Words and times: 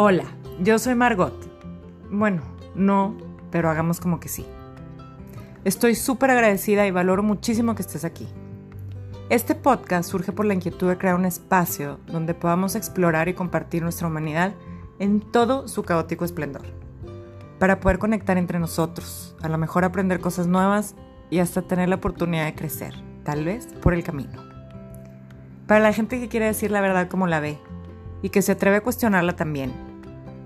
Hola, 0.00 0.26
yo 0.60 0.78
soy 0.78 0.94
Margot. 0.94 1.34
Bueno, 2.08 2.42
no, 2.76 3.16
pero 3.50 3.68
hagamos 3.68 3.98
como 3.98 4.20
que 4.20 4.28
sí. 4.28 4.46
Estoy 5.64 5.96
súper 5.96 6.30
agradecida 6.30 6.86
y 6.86 6.92
valoro 6.92 7.24
muchísimo 7.24 7.74
que 7.74 7.82
estés 7.82 8.04
aquí. 8.04 8.28
Este 9.28 9.56
podcast 9.56 10.08
surge 10.08 10.30
por 10.30 10.46
la 10.46 10.54
inquietud 10.54 10.88
de 10.88 10.98
crear 10.98 11.16
un 11.16 11.24
espacio 11.24 11.98
donde 12.06 12.32
podamos 12.32 12.76
explorar 12.76 13.28
y 13.28 13.34
compartir 13.34 13.82
nuestra 13.82 14.06
humanidad 14.06 14.54
en 15.00 15.18
todo 15.18 15.66
su 15.66 15.82
caótico 15.82 16.24
esplendor, 16.24 16.62
para 17.58 17.80
poder 17.80 17.98
conectar 17.98 18.38
entre 18.38 18.60
nosotros, 18.60 19.34
a 19.42 19.48
lo 19.48 19.58
mejor 19.58 19.82
aprender 19.82 20.20
cosas 20.20 20.46
nuevas 20.46 20.94
y 21.28 21.40
hasta 21.40 21.62
tener 21.62 21.88
la 21.88 21.96
oportunidad 21.96 22.44
de 22.44 22.54
crecer, 22.54 22.94
tal 23.24 23.44
vez 23.44 23.66
por 23.82 23.94
el 23.94 24.04
camino. 24.04 24.44
Para 25.66 25.80
la 25.80 25.92
gente 25.92 26.20
que 26.20 26.28
quiere 26.28 26.46
decir 26.46 26.70
la 26.70 26.82
verdad 26.82 27.08
como 27.08 27.26
la 27.26 27.40
ve 27.40 27.58
y 28.22 28.28
que 28.28 28.42
se 28.42 28.52
atreve 28.52 28.76
a 28.76 28.82
cuestionarla 28.82 29.34
también, 29.34 29.87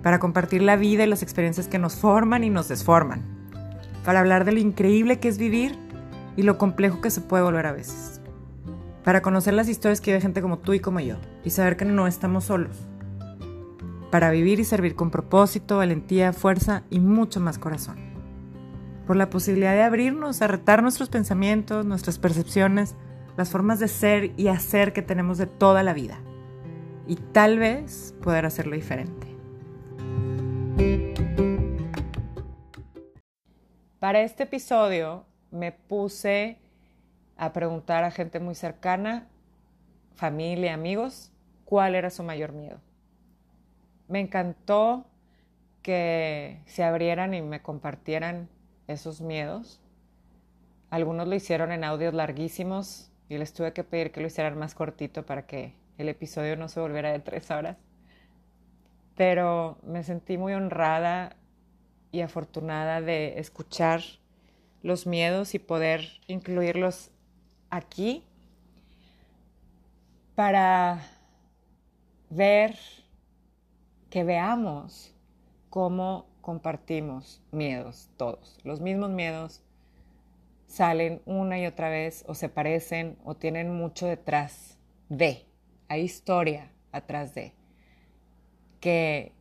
para 0.02 0.18
compartir 0.18 0.62
la 0.62 0.76
vida 0.76 1.04
y 1.04 1.08
las 1.08 1.22
experiencias 1.22 1.68
que 1.68 1.78
nos 1.78 1.96
forman 1.96 2.44
y 2.44 2.50
nos 2.50 2.68
desforman, 2.68 3.22
para 4.04 4.20
hablar 4.20 4.44
de 4.44 4.52
lo 4.52 4.58
increíble 4.58 5.20
que 5.20 5.28
es 5.28 5.38
vivir 5.38 5.78
y 6.36 6.42
lo 6.42 6.58
complejo 6.58 7.00
que 7.00 7.10
se 7.10 7.20
puede 7.20 7.44
volver 7.44 7.66
a 7.66 7.72
veces. 7.72 8.20
Para 9.04 9.22
conocer 9.22 9.54
las 9.54 9.68
historias 9.68 10.00
que 10.00 10.10
vive 10.10 10.20
gente 10.20 10.42
como 10.42 10.58
tú 10.58 10.72
y 10.74 10.80
como 10.80 11.00
yo, 11.00 11.16
y 11.44 11.50
saber 11.50 11.76
que 11.76 11.84
no 11.84 12.06
estamos 12.06 12.44
solos, 12.44 12.88
para 14.10 14.30
vivir 14.30 14.60
y 14.60 14.64
servir 14.64 14.94
con 14.94 15.10
propósito, 15.10 15.78
valentía, 15.78 16.32
fuerza 16.32 16.82
y 16.90 17.00
mucho 17.00 17.40
más 17.40 17.58
corazón, 17.58 17.96
por 19.06 19.16
la 19.16 19.30
posibilidad 19.30 19.72
de 19.72 19.82
abrirnos 19.82 20.42
a 20.42 20.48
retar 20.48 20.82
nuestros 20.82 21.08
pensamientos, 21.08 21.86
nuestras 21.86 22.18
percepciones, 22.18 22.94
las 23.36 23.50
formas 23.50 23.78
de 23.78 23.88
ser 23.88 24.32
y 24.36 24.48
hacer 24.48 24.92
que 24.92 25.02
tenemos 25.02 25.38
de 25.38 25.46
toda 25.46 25.82
la 25.82 25.94
vida, 25.94 26.18
y 27.06 27.16
tal 27.16 27.58
vez 27.58 28.14
poder 28.22 28.46
hacerlo 28.46 28.76
diferente. 28.76 29.21
Para 33.98 34.22
este 34.22 34.42
episodio 34.42 35.24
me 35.50 35.70
puse 35.70 36.58
a 37.36 37.52
preguntar 37.52 38.04
a 38.04 38.10
gente 38.10 38.40
muy 38.40 38.54
cercana, 38.54 39.28
familia, 40.14 40.74
amigos, 40.74 41.30
cuál 41.64 41.94
era 41.94 42.10
su 42.10 42.22
mayor 42.22 42.52
miedo. 42.52 42.80
Me 44.08 44.20
encantó 44.20 45.06
que 45.82 46.60
se 46.66 46.84
abrieran 46.84 47.32
y 47.32 47.42
me 47.42 47.62
compartieran 47.62 48.48
esos 48.86 49.20
miedos. 49.20 49.80
Algunos 50.90 51.28
lo 51.28 51.34
hicieron 51.34 51.72
en 51.72 51.84
audios 51.84 52.12
larguísimos 52.12 53.10
y 53.28 53.38
les 53.38 53.52
tuve 53.52 53.72
que 53.72 53.84
pedir 53.84 54.12
que 54.12 54.20
lo 54.20 54.26
hicieran 54.26 54.58
más 54.58 54.74
cortito 54.74 55.24
para 55.24 55.46
que 55.46 55.74
el 55.96 56.08
episodio 56.08 56.56
no 56.56 56.68
se 56.68 56.80
volviera 56.80 57.12
de 57.12 57.20
tres 57.20 57.50
horas. 57.50 57.76
Pero 59.24 59.78
me 59.84 60.02
sentí 60.02 60.36
muy 60.36 60.52
honrada 60.52 61.36
y 62.10 62.22
afortunada 62.22 63.00
de 63.00 63.38
escuchar 63.38 64.02
los 64.82 65.06
miedos 65.06 65.54
y 65.54 65.60
poder 65.60 66.08
incluirlos 66.26 67.12
aquí 67.70 68.24
para 70.34 71.04
ver, 72.30 72.76
que 74.10 74.24
veamos 74.24 75.14
cómo 75.70 76.26
compartimos 76.40 77.40
miedos 77.52 78.10
todos. 78.16 78.58
Los 78.64 78.80
mismos 78.80 79.10
miedos 79.10 79.62
salen 80.66 81.22
una 81.26 81.60
y 81.60 81.66
otra 81.66 81.90
vez 81.90 82.24
o 82.26 82.34
se 82.34 82.48
parecen 82.48 83.16
o 83.22 83.36
tienen 83.36 83.72
mucho 83.72 84.08
detrás 84.08 84.78
de. 85.08 85.46
Hay 85.86 86.00
historia 86.00 86.72
atrás 86.90 87.36
de 87.36 87.61
que, 88.82 89.32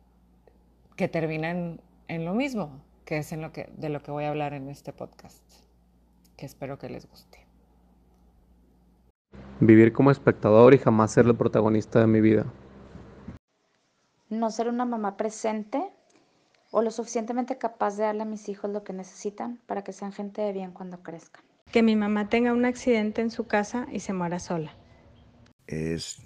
que 0.96 1.08
terminan 1.08 1.80
en 2.06 2.24
lo 2.24 2.32
mismo, 2.32 2.80
que 3.04 3.18
es 3.18 3.32
en 3.32 3.42
lo 3.42 3.52
que, 3.52 3.68
de 3.76 3.88
lo 3.88 4.00
que 4.00 4.12
voy 4.12 4.24
a 4.24 4.30
hablar 4.30 4.54
en 4.54 4.68
este 4.68 4.92
podcast, 4.92 5.42
que 6.36 6.46
espero 6.46 6.78
que 6.78 6.88
les 6.88 7.10
guste. 7.10 7.44
Vivir 9.60 9.92
como 9.92 10.12
espectador 10.12 10.74
y 10.74 10.78
jamás 10.78 11.12
ser 11.12 11.26
el 11.26 11.36
protagonista 11.36 11.98
de 12.00 12.06
mi 12.06 12.20
vida. 12.20 12.46
No 14.30 14.50
ser 14.50 14.68
una 14.68 14.84
mamá 14.84 15.16
presente 15.16 15.90
o 16.70 16.80
lo 16.80 16.92
suficientemente 16.92 17.58
capaz 17.58 17.96
de 17.96 18.04
darle 18.04 18.22
a 18.22 18.26
mis 18.26 18.48
hijos 18.48 18.70
lo 18.70 18.84
que 18.84 18.92
necesitan 18.92 19.60
para 19.66 19.82
que 19.82 19.92
sean 19.92 20.12
gente 20.12 20.40
de 20.40 20.52
bien 20.52 20.70
cuando 20.70 21.02
crezcan. 21.02 21.42
Que 21.72 21.82
mi 21.82 21.96
mamá 21.96 22.28
tenga 22.28 22.52
un 22.52 22.64
accidente 22.64 23.22
en 23.22 23.30
su 23.32 23.46
casa 23.48 23.88
y 23.90 24.00
se 24.00 24.12
muera 24.12 24.38
sola. 24.38 24.72
Es 25.66 26.22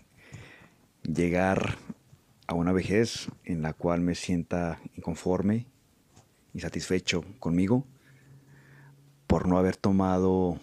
llegar 1.02 1.76
a 2.46 2.54
una 2.54 2.72
vejez 2.72 3.28
en 3.44 3.62
la 3.62 3.72
cual 3.72 4.00
me 4.00 4.14
sienta 4.14 4.80
inconforme, 4.96 5.66
insatisfecho 6.54 7.24
conmigo 7.38 7.84
por 9.26 9.48
no 9.48 9.58
haber 9.58 9.76
tomado 9.76 10.60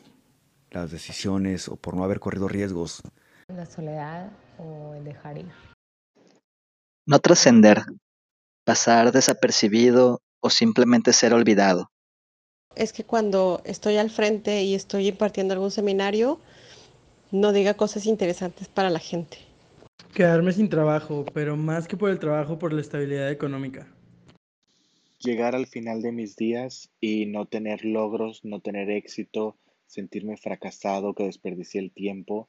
las 0.72 0.92
decisiones 0.92 1.68
o 1.68 1.76
por 1.76 1.96
no 1.96 2.04
haber 2.04 2.20
corrido 2.20 2.48
riesgos. 2.48 3.02
La 3.48 3.66
soledad 3.66 4.32
o 4.58 4.94
el 4.96 5.04
dejar 5.04 5.38
ir. 5.38 5.52
No 7.06 7.20
trascender, 7.20 7.84
pasar 8.64 9.12
desapercibido 9.12 10.22
o 10.40 10.50
simplemente 10.50 11.14
ser 11.14 11.34
olvidado. 11.34 11.92
Es 12.76 12.94
que 12.94 13.04
cuando 13.04 13.62
estoy 13.66 13.98
al 13.98 14.10
frente 14.10 14.64
y 14.64 14.74
estoy 14.74 15.10
impartiendo 15.10 15.54
algún 15.54 15.70
seminario, 15.70 16.40
no 17.32 17.52
diga 17.52 17.76
cosas 17.76 18.06
interesantes 18.06 18.68
para 18.68 18.90
la 18.90 19.00
gente. 19.00 19.38
Quedarme 20.14 20.52
sin 20.52 20.70
trabajo, 20.70 21.26
pero 21.34 21.58
más 21.58 21.88
que 21.88 21.98
por 21.98 22.12
el 22.12 22.20
trabajo, 22.20 22.60
por 22.60 22.72
la 22.72 22.82
estabilidad 22.82 23.32
económica. 23.32 23.88
Llegar 25.18 25.56
al 25.56 25.66
final 25.66 26.04
de 26.04 26.12
mis 26.12 26.36
días 26.36 26.92
y 27.02 27.26
no 27.26 27.48
tener 27.48 27.84
logros, 27.84 28.46
no 28.46 28.60
tener 28.60 28.92
éxito, 28.92 29.58
sentirme 29.88 30.38
fracasado, 30.38 31.16
que 31.16 31.24
desperdicié 31.24 31.82
el 31.82 31.92
tiempo, 31.92 32.48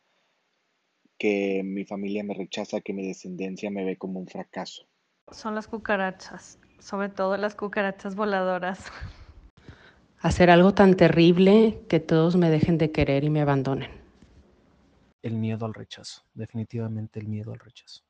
que 1.16 1.62
mi 1.64 1.86
familia 1.86 2.22
me 2.22 2.34
rechaza, 2.34 2.82
que 2.82 2.92
mi 2.92 3.06
descendencia 3.06 3.70
me 3.70 3.84
ve 3.84 3.96
como 3.96 4.20
un 4.20 4.26
fracaso. 4.26 4.84
Son 5.32 5.54
las 5.54 5.66
cucarachas, 5.66 6.58
sobre 6.81 7.08
todo 7.08 7.38
las 7.38 7.54
cucarachas 7.54 8.14
voladoras. 8.14 8.92
Hacer 10.20 10.50
algo 10.50 10.75
tan 10.75 10.96
terrible 10.96 11.81
que 11.88 12.00
todos 12.00 12.36
me 12.36 12.50
dejen 12.50 12.76
de 12.76 12.91
querer 12.91 13.25
y 13.25 13.31
me 13.31 13.41
abandonen. 13.41 14.03
El 15.24 15.34
miedo 15.34 15.64
al 15.64 15.74
rechazo, 15.74 16.22
definitivamente 16.34 17.18
el 17.18 17.26
miedo 17.26 17.52
al 17.52 17.58
rechazo. 17.58 18.04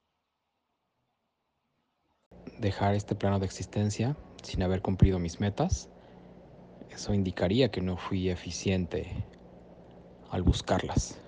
Dejar 2.59 2.95
este 2.95 3.15
plano 3.15 3.39
de 3.39 3.47
existencia 3.47 4.17
sin 4.43 4.63
haber 4.63 4.83
cumplido 4.83 5.19
mis 5.19 5.41
metas 5.41 5.89
eso 6.95 7.13
indicaría 7.13 7.71
que 7.71 7.81
no 7.81 7.97
fui 7.97 8.31
eficiente 8.31 9.07
al 10.31 10.43
buscarlas. 10.43 11.19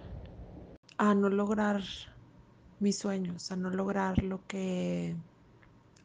A 0.96 1.12
no 1.14 1.28
lograr 1.28 1.82
mis 2.78 2.98
sueños, 2.98 3.50
a 3.50 3.56
no 3.56 3.70
lograr 3.70 4.22
lo 4.22 4.46
que 4.46 5.16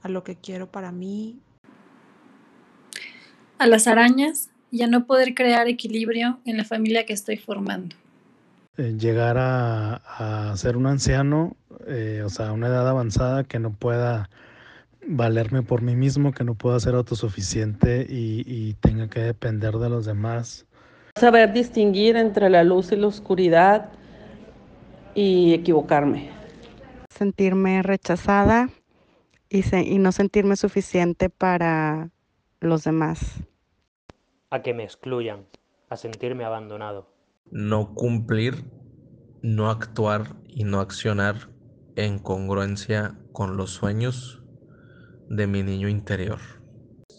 a 0.01 0.09
lo 0.09 0.23
que 0.23 0.35
quiero 0.35 0.71
para 0.71 0.91
mí. 0.91 1.39
A 3.59 3.67
las 3.67 3.85
arañas 3.85 4.49
y 4.71 4.81
a 4.81 4.87
no 4.87 5.05
poder 5.05 5.35
crear 5.35 5.67
equilibrio 5.67 6.39
en 6.45 6.57
la 6.57 6.65
familia 6.65 7.05
que 7.05 7.13
estoy 7.13 7.37
formando. 7.37 7.95
Eh, 8.77 8.95
llegar 8.97 9.37
a, 9.37 10.53
ser 10.55 10.77
un 10.77 10.87
anciano, 10.87 11.57
eh, 11.87 12.21
o 12.25 12.29
sea, 12.29 12.53
una 12.53 12.67
edad 12.67 12.87
avanzada 12.87 13.43
que 13.43 13.59
no 13.59 13.71
pueda 13.71 14.29
valerme 15.05 15.61
por 15.61 15.81
mí 15.81 15.95
mismo, 15.95 16.31
que 16.31 16.43
no 16.43 16.55
pueda 16.55 16.79
ser 16.79 16.95
autosuficiente 16.95 18.05
y, 18.07 18.43
y 18.45 18.73
tenga 18.75 19.09
que 19.09 19.19
depender 19.19 19.73
de 19.75 19.89
los 19.89 20.05
demás. 20.05 20.65
Saber 21.19 21.51
distinguir 21.51 22.15
entre 22.15 22.49
la 22.49 22.63
luz 22.63 22.91
y 22.93 22.95
la 22.95 23.07
oscuridad 23.07 23.89
y 25.15 25.53
equivocarme. 25.53 26.29
Sentirme 27.09 27.83
rechazada 27.83 28.69
y, 29.49 29.63
y 29.75 29.97
no 29.99 30.13
sentirme 30.13 30.55
suficiente 30.55 31.29
para 31.29 32.09
los 32.61 32.85
demás. 32.85 33.41
A 34.49 34.61
que 34.61 34.73
me 34.73 34.83
excluyan, 34.83 35.45
a 35.89 35.97
sentirme 35.97 36.45
abandonado. 36.45 37.10
No 37.49 37.93
cumplir, 37.95 38.65
no 39.41 39.69
actuar 39.69 40.35
y 40.47 40.63
no 40.63 40.79
accionar 40.79 41.49
en 41.95 42.19
congruencia 42.19 43.17
con 43.31 43.57
los 43.57 43.71
sueños 43.71 44.43
de 45.29 45.47
mi 45.47 45.63
niño 45.63 45.87
interior? 45.87 46.39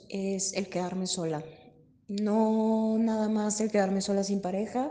Es 0.09 0.53
el 0.55 0.69
quedarme 0.69 1.07
sola. 1.07 1.43
No 2.09 2.97
nada 2.99 3.29
más 3.29 3.61
el 3.61 3.71
quedarme 3.71 4.03
sola 4.03 4.23
sin 4.23 4.41
pareja, 4.41 4.91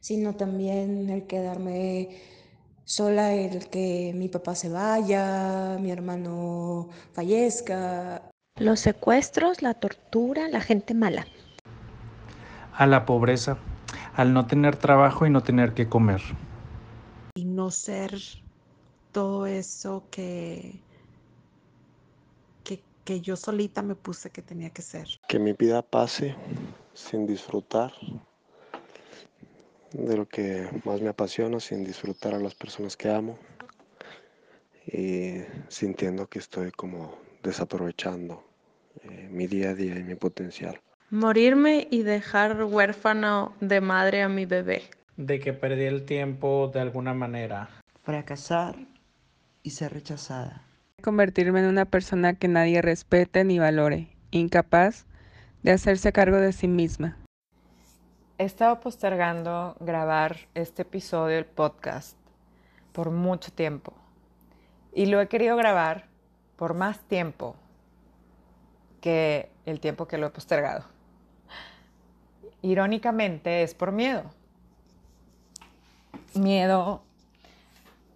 sino 0.00 0.36
también 0.36 1.08
el 1.08 1.26
quedarme 1.26 2.10
sola, 2.84 3.34
el 3.34 3.68
que 3.68 4.12
mi 4.14 4.28
papá 4.28 4.54
se 4.54 4.68
vaya, 4.68 5.78
mi 5.80 5.90
hermano 5.90 6.88
fallezca. 7.12 8.22
Los 8.58 8.80
secuestros, 8.80 9.62
la 9.62 9.74
tortura, 9.74 10.48
la 10.48 10.60
gente 10.60 10.94
mala. 10.94 11.26
A 12.72 12.86
la 12.86 13.04
pobreza, 13.06 13.58
al 14.18 14.34
no 14.34 14.46
tener 14.46 14.76
trabajo 14.76 15.24
y 15.24 15.30
no 15.30 15.42
tener 15.42 15.72
que 15.72 15.88
comer. 15.88 16.20
Y 17.36 17.46
no 17.46 17.70
ser 17.70 18.18
todo 19.12 19.46
eso 19.46 20.04
que 20.10 20.82
que 23.08 23.22
yo 23.22 23.36
solita 23.36 23.80
me 23.80 23.94
puse 23.94 24.28
que 24.28 24.42
tenía 24.42 24.68
que 24.68 24.82
ser. 24.82 25.08
Que 25.26 25.38
mi 25.38 25.54
vida 25.54 25.80
pase 25.80 26.36
sin 26.92 27.26
disfrutar 27.26 27.90
de 29.92 30.14
lo 30.14 30.28
que 30.28 30.68
más 30.84 31.00
me 31.00 31.08
apasiona, 31.08 31.58
sin 31.58 31.84
disfrutar 31.84 32.34
a 32.34 32.38
las 32.38 32.54
personas 32.54 32.98
que 32.98 33.08
amo 33.08 33.38
y 34.86 35.40
sintiendo 35.68 36.26
que 36.26 36.38
estoy 36.38 36.70
como 36.70 37.16
desaprovechando 37.42 38.44
eh, 39.02 39.26
mi 39.30 39.46
día 39.46 39.70
a 39.70 39.74
día 39.74 39.98
y 39.98 40.04
mi 40.04 40.14
potencial. 40.14 40.78
Morirme 41.10 41.88
y 41.90 42.02
dejar 42.02 42.62
huérfano 42.64 43.54
de 43.62 43.80
madre 43.80 44.22
a 44.22 44.28
mi 44.28 44.44
bebé. 44.44 44.82
De 45.16 45.40
que 45.40 45.54
perdí 45.54 45.84
el 45.84 46.04
tiempo 46.04 46.70
de 46.74 46.80
alguna 46.80 47.14
manera. 47.14 47.70
Fracasar 48.02 48.76
y 49.62 49.70
ser 49.70 49.94
rechazada. 49.94 50.60
Convertirme 51.02 51.60
en 51.60 51.66
una 51.66 51.86
persona 51.86 52.34
que 52.34 52.46
nadie 52.46 52.82
respete 52.82 53.42
ni 53.44 53.58
valore, 53.58 54.10
incapaz 54.32 55.06
de 55.62 55.70
hacerse 55.70 56.12
cargo 56.12 56.36
de 56.36 56.52
sí 56.52 56.68
misma. 56.68 57.16
He 58.36 58.44
estado 58.44 58.78
postergando 58.80 59.78
grabar 59.80 60.36
este 60.54 60.82
episodio 60.82 61.36
del 61.36 61.46
podcast 61.46 62.18
por 62.92 63.10
mucho 63.10 63.50
tiempo 63.50 63.94
y 64.92 65.06
lo 65.06 65.22
he 65.22 65.28
querido 65.28 65.56
grabar 65.56 66.04
por 66.56 66.74
más 66.74 67.00
tiempo 67.08 67.56
que 69.00 69.48
el 69.64 69.80
tiempo 69.80 70.06
que 70.06 70.18
lo 70.18 70.26
he 70.26 70.30
postergado. 70.30 70.97
Irónicamente 72.62 73.62
es 73.62 73.74
por 73.74 73.92
miedo. 73.92 74.24
Miedo 76.34 77.02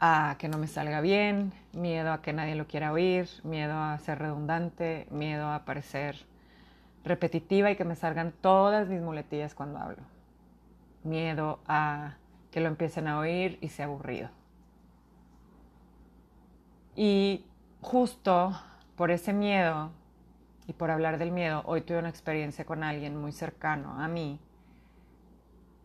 a 0.00 0.36
que 0.38 0.48
no 0.48 0.58
me 0.58 0.66
salga 0.66 1.00
bien, 1.00 1.52
miedo 1.72 2.12
a 2.12 2.22
que 2.22 2.32
nadie 2.32 2.56
lo 2.56 2.66
quiera 2.66 2.92
oír, 2.92 3.28
miedo 3.44 3.74
a 3.74 3.96
ser 3.98 4.18
redundante, 4.18 5.06
miedo 5.10 5.48
a 5.48 5.64
parecer 5.64 6.26
repetitiva 7.04 7.70
y 7.70 7.76
que 7.76 7.84
me 7.84 7.96
salgan 7.96 8.32
todas 8.32 8.88
mis 8.88 9.00
muletillas 9.00 9.54
cuando 9.54 9.78
hablo. 9.78 10.02
Miedo 11.04 11.60
a 11.66 12.14
que 12.50 12.60
lo 12.60 12.68
empiecen 12.68 13.08
a 13.08 13.18
oír 13.18 13.58
y 13.60 13.68
sea 13.68 13.86
aburrido. 13.86 14.28
Y 16.94 17.44
justo 17.80 18.58
por 18.96 19.10
ese 19.10 19.32
miedo 19.32 19.90
y 20.66 20.72
por 20.72 20.90
hablar 20.90 21.18
del 21.18 21.32
miedo, 21.32 21.62
hoy 21.66 21.80
tuve 21.80 21.98
una 21.98 22.08
experiencia 22.08 22.64
con 22.64 22.82
alguien 22.82 23.16
muy 23.16 23.32
cercano 23.32 24.00
a 24.00 24.08
mí 24.08 24.38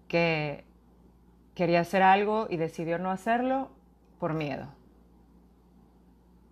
que 0.08 0.64
quería 1.56 1.82
hacer 1.82 2.04
algo 2.04 2.48
y 2.50 2.58
decidió 2.58 3.00
no 3.00 3.12
hacerlo 3.12 3.70
por 4.20 4.34
miedo, 4.34 4.68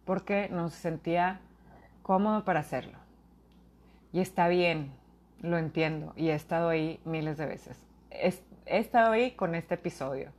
porque 0.05 0.49
no 0.49 0.69
se 0.69 0.77
sentía 0.77 1.39
cómodo 2.01 2.43
para 2.43 2.59
hacerlo. 2.61 2.97
Y 4.11 4.19
está 4.19 4.47
bien, 4.47 4.91
lo 5.41 5.57
entiendo, 5.57 6.13
y 6.15 6.29
he 6.29 6.35
estado 6.35 6.69
ahí 6.69 6.99
miles 7.05 7.37
de 7.37 7.45
veces. 7.45 7.85
He, 8.09 8.33
estado 8.65 9.11
ahí 9.11 9.31
con 9.31 9.55
este 9.55 9.75
episodio. 9.75 10.31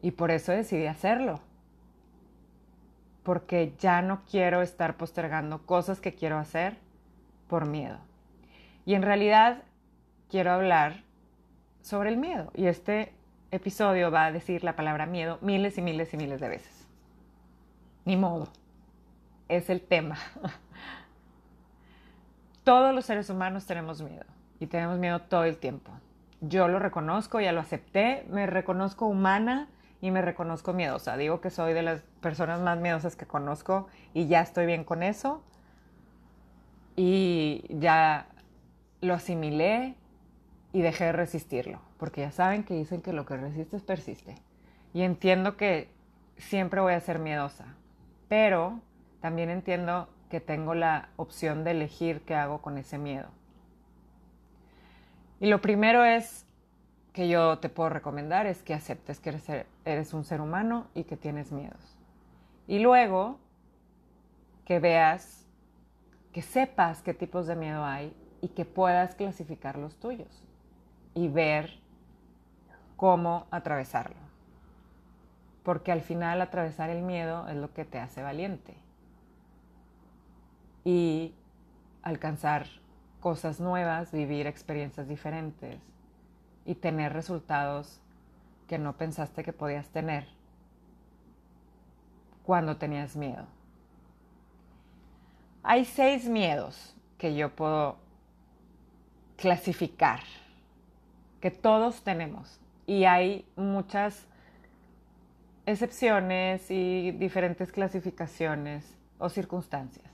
Y 0.00 0.12
por 0.12 0.30
eso 0.30 0.52
decidí 0.52 0.86
hacerlo. 0.86 1.40
Porque 3.28 3.74
ya 3.78 4.00
no 4.00 4.22
quiero 4.24 4.62
estar 4.62 4.96
postergando 4.96 5.58
cosas 5.66 6.00
que 6.00 6.14
quiero 6.14 6.38
hacer 6.38 6.78
por 7.46 7.66
miedo. 7.66 7.98
Y 8.86 8.94
en 8.94 9.02
realidad 9.02 9.64
quiero 10.30 10.50
hablar 10.50 11.02
sobre 11.82 12.08
el 12.08 12.16
miedo. 12.16 12.50
Y 12.54 12.68
este 12.68 13.12
episodio 13.50 14.10
va 14.10 14.24
a 14.24 14.32
decir 14.32 14.64
la 14.64 14.76
palabra 14.76 15.04
miedo 15.04 15.36
miles 15.42 15.76
y 15.76 15.82
miles 15.82 16.14
y 16.14 16.16
miles 16.16 16.40
de 16.40 16.48
veces. 16.48 16.88
Ni 18.06 18.16
modo. 18.16 18.48
Es 19.50 19.68
el 19.68 19.82
tema. 19.82 20.16
Todos 22.64 22.94
los 22.94 23.04
seres 23.04 23.28
humanos 23.28 23.66
tenemos 23.66 24.00
miedo 24.00 24.24
y 24.58 24.68
tenemos 24.68 24.98
miedo 24.98 25.18
todo 25.18 25.44
el 25.44 25.58
tiempo. 25.58 25.92
Yo 26.40 26.66
lo 26.66 26.78
reconozco, 26.78 27.40
ya 27.40 27.52
lo 27.52 27.60
acepté, 27.60 28.24
me 28.30 28.46
reconozco 28.46 29.04
humana 29.04 29.68
y 30.00 30.10
me 30.10 30.22
reconozco 30.22 30.72
miedosa. 30.72 31.16
Digo 31.16 31.40
que 31.40 31.50
soy 31.50 31.72
de 31.72 31.82
las 31.82 32.02
personas 32.20 32.60
más 32.60 32.78
miedosas 32.78 33.16
que 33.16 33.26
conozco 33.26 33.88
y 34.14 34.26
ya 34.26 34.40
estoy 34.40 34.66
bien 34.66 34.84
con 34.84 35.02
eso. 35.02 35.42
Y 36.96 37.64
ya 37.68 38.26
lo 39.00 39.14
asimilé 39.14 39.94
y 40.72 40.82
dejé 40.82 41.04
de 41.04 41.12
resistirlo, 41.12 41.80
porque 41.98 42.22
ya 42.22 42.32
saben 42.32 42.64
que 42.64 42.74
dicen 42.74 43.00
que 43.00 43.12
lo 43.12 43.24
que 43.24 43.36
resistes 43.36 43.82
persiste. 43.82 44.34
Y 44.92 45.02
entiendo 45.02 45.56
que 45.56 45.88
siempre 46.36 46.80
voy 46.80 46.94
a 46.94 47.00
ser 47.00 47.18
miedosa, 47.18 47.76
pero 48.28 48.80
también 49.20 49.50
entiendo 49.50 50.08
que 50.28 50.40
tengo 50.40 50.74
la 50.74 51.08
opción 51.16 51.64
de 51.64 51.70
elegir 51.72 52.22
qué 52.22 52.34
hago 52.34 52.60
con 52.60 52.78
ese 52.78 52.98
miedo. 52.98 53.28
Y 55.40 55.46
lo 55.46 55.60
primero 55.60 56.04
es 56.04 56.47
que 57.18 57.28
yo 57.28 57.58
te 57.58 57.68
puedo 57.68 57.88
recomendar 57.88 58.46
es 58.46 58.62
que 58.62 58.74
aceptes 58.74 59.18
que 59.18 59.30
eres, 59.30 59.50
eres 59.84 60.14
un 60.14 60.22
ser 60.22 60.40
humano 60.40 60.86
y 60.94 61.02
que 61.02 61.16
tienes 61.16 61.50
miedos. 61.50 61.98
Y 62.68 62.78
luego 62.78 63.40
que 64.64 64.78
veas, 64.78 65.44
que 66.32 66.42
sepas 66.42 67.02
qué 67.02 67.14
tipos 67.14 67.48
de 67.48 67.56
miedo 67.56 67.84
hay 67.84 68.14
y 68.40 68.46
que 68.46 68.64
puedas 68.64 69.16
clasificar 69.16 69.78
los 69.78 69.96
tuyos 69.96 70.44
y 71.12 71.26
ver 71.26 71.80
cómo 72.96 73.48
atravesarlo. 73.50 74.14
Porque 75.64 75.90
al 75.90 76.02
final 76.02 76.40
atravesar 76.40 76.88
el 76.88 77.02
miedo 77.02 77.48
es 77.48 77.56
lo 77.56 77.74
que 77.74 77.84
te 77.84 77.98
hace 77.98 78.22
valiente. 78.22 78.76
Y 80.84 81.34
alcanzar 82.02 82.66
cosas 83.18 83.58
nuevas, 83.58 84.12
vivir 84.12 84.46
experiencias 84.46 85.08
diferentes 85.08 85.80
y 86.68 86.74
tener 86.74 87.14
resultados 87.14 87.98
que 88.66 88.76
no 88.76 88.92
pensaste 88.98 89.42
que 89.42 89.54
podías 89.54 89.88
tener 89.88 90.28
cuando 92.44 92.76
tenías 92.76 93.16
miedo. 93.16 93.46
Hay 95.62 95.86
seis 95.86 96.28
miedos 96.28 96.94
que 97.16 97.34
yo 97.34 97.56
puedo 97.56 97.96
clasificar, 99.38 100.20
que 101.40 101.50
todos 101.50 102.02
tenemos, 102.02 102.60
y 102.86 103.04
hay 103.04 103.46
muchas 103.56 104.26
excepciones 105.64 106.70
y 106.70 107.12
diferentes 107.12 107.72
clasificaciones 107.72 108.94
o 109.18 109.30
circunstancias. 109.30 110.10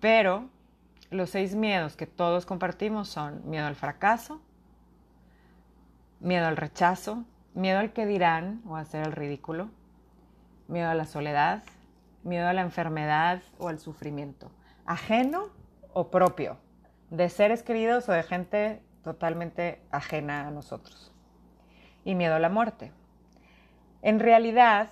Pero 0.00 0.48
los 1.10 1.30
seis 1.30 1.54
miedos 1.54 1.96
que 1.96 2.06
todos 2.06 2.44
compartimos 2.44 3.06
son 3.08 3.48
miedo 3.48 3.68
al 3.68 3.76
fracaso, 3.76 4.40
miedo 6.20 6.46
al 6.46 6.56
rechazo, 6.56 7.24
miedo 7.54 7.78
al 7.78 7.92
que 7.92 8.06
dirán 8.06 8.62
o 8.66 8.76
hacer 8.76 9.06
el 9.06 9.12
ridículo, 9.12 9.70
miedo 10.68 10.88
a 10.88 10.94
la 10.94 11.06
soledad, 11.06 11.62
miedo 12.22 12.48
a 12.48 12.52
la 12.52 12.62
enfermedad 12.62 13.42
o 13.58 13.68
al 13.68 13.78
sufrimiento, 13.78 14.50
ajeno 14.84 15.48
o 15.92 16.10
propio, 16.10 16.58
de 17.10 17.28
seres 17.28 17.62
queridos 17.62 18.08
o 18.08 18.12
de 18.12 18.22
gente 18.22 18.82
totalmente 19.04 19.80
ajena 19.90 20.48
a 20.48 20.50
nosotros, 20.50 21.12
y 22.04 22.14
miedo 22.14 22.34
a 22.34 22.40
la 22.40 22.48
muerte. 22.48 22.92
En 24.02 24.20
realidad, 24.20 24.90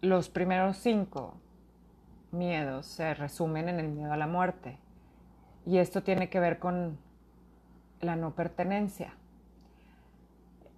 los 0.00 0.28
primeros 0.28 0.76
cinco 0.76 1.34
miedos 2.30 2.86
se 2.86 3.14
resumen 3.14 3.68
en 3.68 3.80
el 3.80 3.88
miedo 3.88 4.12
a 4.12 4.16
la 4.16 4.26
muerte, 4.26 4.78
y 5.66 5.78
esto 5.78 6.02
tiene 6.02 6.28
que 6.28 6.40
ver 6.40 6.58
con 6.58 6.98
la 8.00 8.16
no 8.16 8.34
pertenencia 8.34 9.14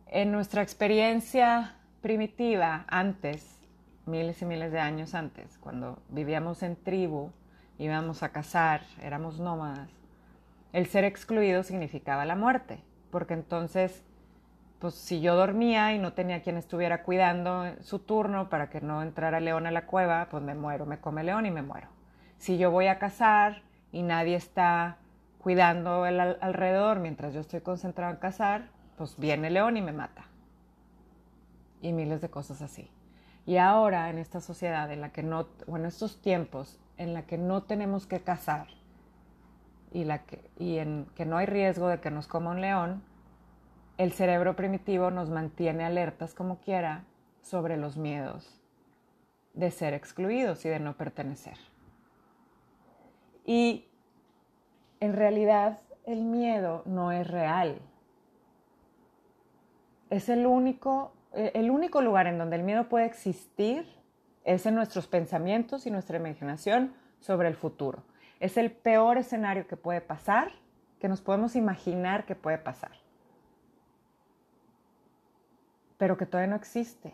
en 0.06 0.32
nuestra 0.32 0.62
experiencia 0.62 1.74
primitiva, 2.00 2.84
antes, 2.88 3.58
miles 4.06 4.42
y 4.42 4.44
miles 4.44 4.72
de 4.72 4.80
años 4.80 5.14
antes, 5.14 5.58
cuando 5.58 5.98
vivíamos 6.08 6.62
en 6.62 6.76
tribu, 6.76 7.30
íbamos 7.78 8.22
a 8.22 8.30
cazar, 8.30 8.82
éramos 9.02 9.40
nómadas, 9.40 9.88
el 10.72 10.86
ser 10.86 11.04
excluido 11.04 11.62
significaba 11.62 12.24
la 12.24 12.36
muerte, 12.36 12.80
porque 13.10 13.34
entonces, 13.34 14.04
pues 14.80 14.94
si 14.94 15.20
yo 15.20 15.36
dormía 15.36 15.94
y 15.94 15.98
no 15.98 16.12
tenía 16.12 16.42
quien 16.42 16.56
estuviera 16.56 17.04
cuidando 17.04 17.64
su 17.80 18.00
turno 18.00 18.50
para 18.50 18.70
que 18.70 18.80
no 18.80 19.02
entrara 19.02 19.38
león 19.40 19.66
a 19.66 19.70
la 19.70 19.86
cueva, 19.86 20.26
pues 20.30 20.42
me 20.42 20.54
muero, 20.54 20.84
me 20.84 20.98
come 20.98 21.22
león 21.22 21.46
y 21.46 21.50
me 21.50 21.62
muero. 21.62 21.86
Si 22.38 22.58
yo 22.58 22.70
voy 22.70 22.88
a 22.88 22.98
cazar 22.98 23.62
y 23.92 24.02
nadie 24.02 24.34
está 24.34 24.98
cuidando 25.38 26.06
el 26.06 26.18
alrededor 26.18 26.98
mientras 26.98 27.34
yo 27.34 27.40
estoy 27.40 27.60
concentrado 27.60 28.12
en 28.12 28.18
cazar, 28.18 28.73
pues 28.96 29.16
viene 29.18 29.50
león 29.50 29.76
y 29.76 29.82
me 29.82 29.92
mata. 29.92 30.24
Y 31.82 31.92
miles 31.92 32.20
de 32.20 32.30
cosas 32.30 32.62
así. 32.62 32.90
Y 33.46 33.58
ahora 33.58 34.08
en 34.10 34.18
esta 34.18 34.40
sociedad 34.40 34.90
en 34.90 35.00
la 35.00 35.10
que 35.12 35.22
no, 35.22 35.48
o 35.66 35.76
en 35.76 35.84
estos 35.84 36.20
tiempos 36.20 36.78
en 36.96 37.12
la 37.12 37.22
que 37.26 37.36
no 37.36 37.62
tenemos 37.62 38.06
que 38.06 38.20
cazar 38.20 38.68
y, 39.92 40.04
la 40.04 40.24
que, 40.24 40.50
y 40.58 40.78
en 40.78 41.06
que 41.14 41.26
no 41.26 41.36
hay 41.36 41.46
riesgo 41.46 41.88
de 41.88 42.00
que 42.00 42.10
nos 42.10 42.26
coma 42.26 42.52
un 42.52 42.60
león, 42.60 43.02
el 43.98 44.12
cerebro 44.12 44.56
primitivo 44.56 45.10
nos 45.10 45.30
mantiene 45.30 45.84
alertas 45.84 46.34
como 46.34 46.58
quiera 46.58 47.04
sobre 47.42 47.76
los 47.76 47.96
miedos 47.96 48.60
de 49.52 49.70
ser 49.70 49.94
excluidos 49.94 50.64
y 50.64 50.68
de 50.68 50.80
no 50.80 50.96
pertenecer. 50.96 51.58
Y 53.44 53.86
en 55.00 55.12
realidad 55.12 55.80
el 56.06 56.24
miedo 56.24 56.82
no 56.86 57.12
es 57.12 57.26
real. 57.28 57.80
Es 60.14 60.28
el 60.28 60.46
único, 60.46 61.12
eh, 61.32 61.50
el 61.54 61.72
único 61.72 62.00
lugar 62.00 62.28
en 62.28 62.38
donde 62.38 62.54
el 62.54 62.62
miedo 62.62 62.88
puede 62.88 63.04
existir 63.04 63.84
es 64.44 64.64
en 64.64 64.76
nuestros 64.76 65.08
pensamientos 65.08 65.86
y 65.86 65.90
nuestra 65.90 66.18
imaginación 66.18 66.94
sobre 67.18 67.48
el 67.48 67.56
futuro. 67.56 68.04
Es 68.38 68.56
el 68.56 68.70
peor 68.70 69.18
escenario 69.18 69.66
que 69.66 69.76
puede 69.76 70.00
pasar, 70.00 70.52
que 71.00 71.08
nos 71.08 71.20
podemos 71.20 71.56
imaginar 71.56 72.26
que 72.26 72.36
puede 72.36 72.58
pasar, 72.58 72.92
pero 75.98 76.16
que 76.16 76.26
todavía 76.26 76.50
no 76.50 76.56
existe. 76.56 77.12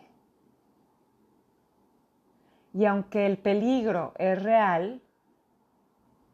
Y 2.71 2.85
aunque 2.85 3.25
el 3.25 3.39
peligro 3.39 4.13
es 4.19 4.43
real 4.43 5.01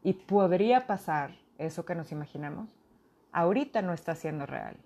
y 0.02 0.12
podría 0.12 0.86
pasar 0.86 1.30
eso 1.56 1.86
que 1.86 1.94
nos 1.94 2.12
imaginamos, 2.12 2.76
ahorita 3.32 3.80
no 3.80 3.94
está 3.94 4.14
siendo 4.14 4.44
real. 4.44 4.76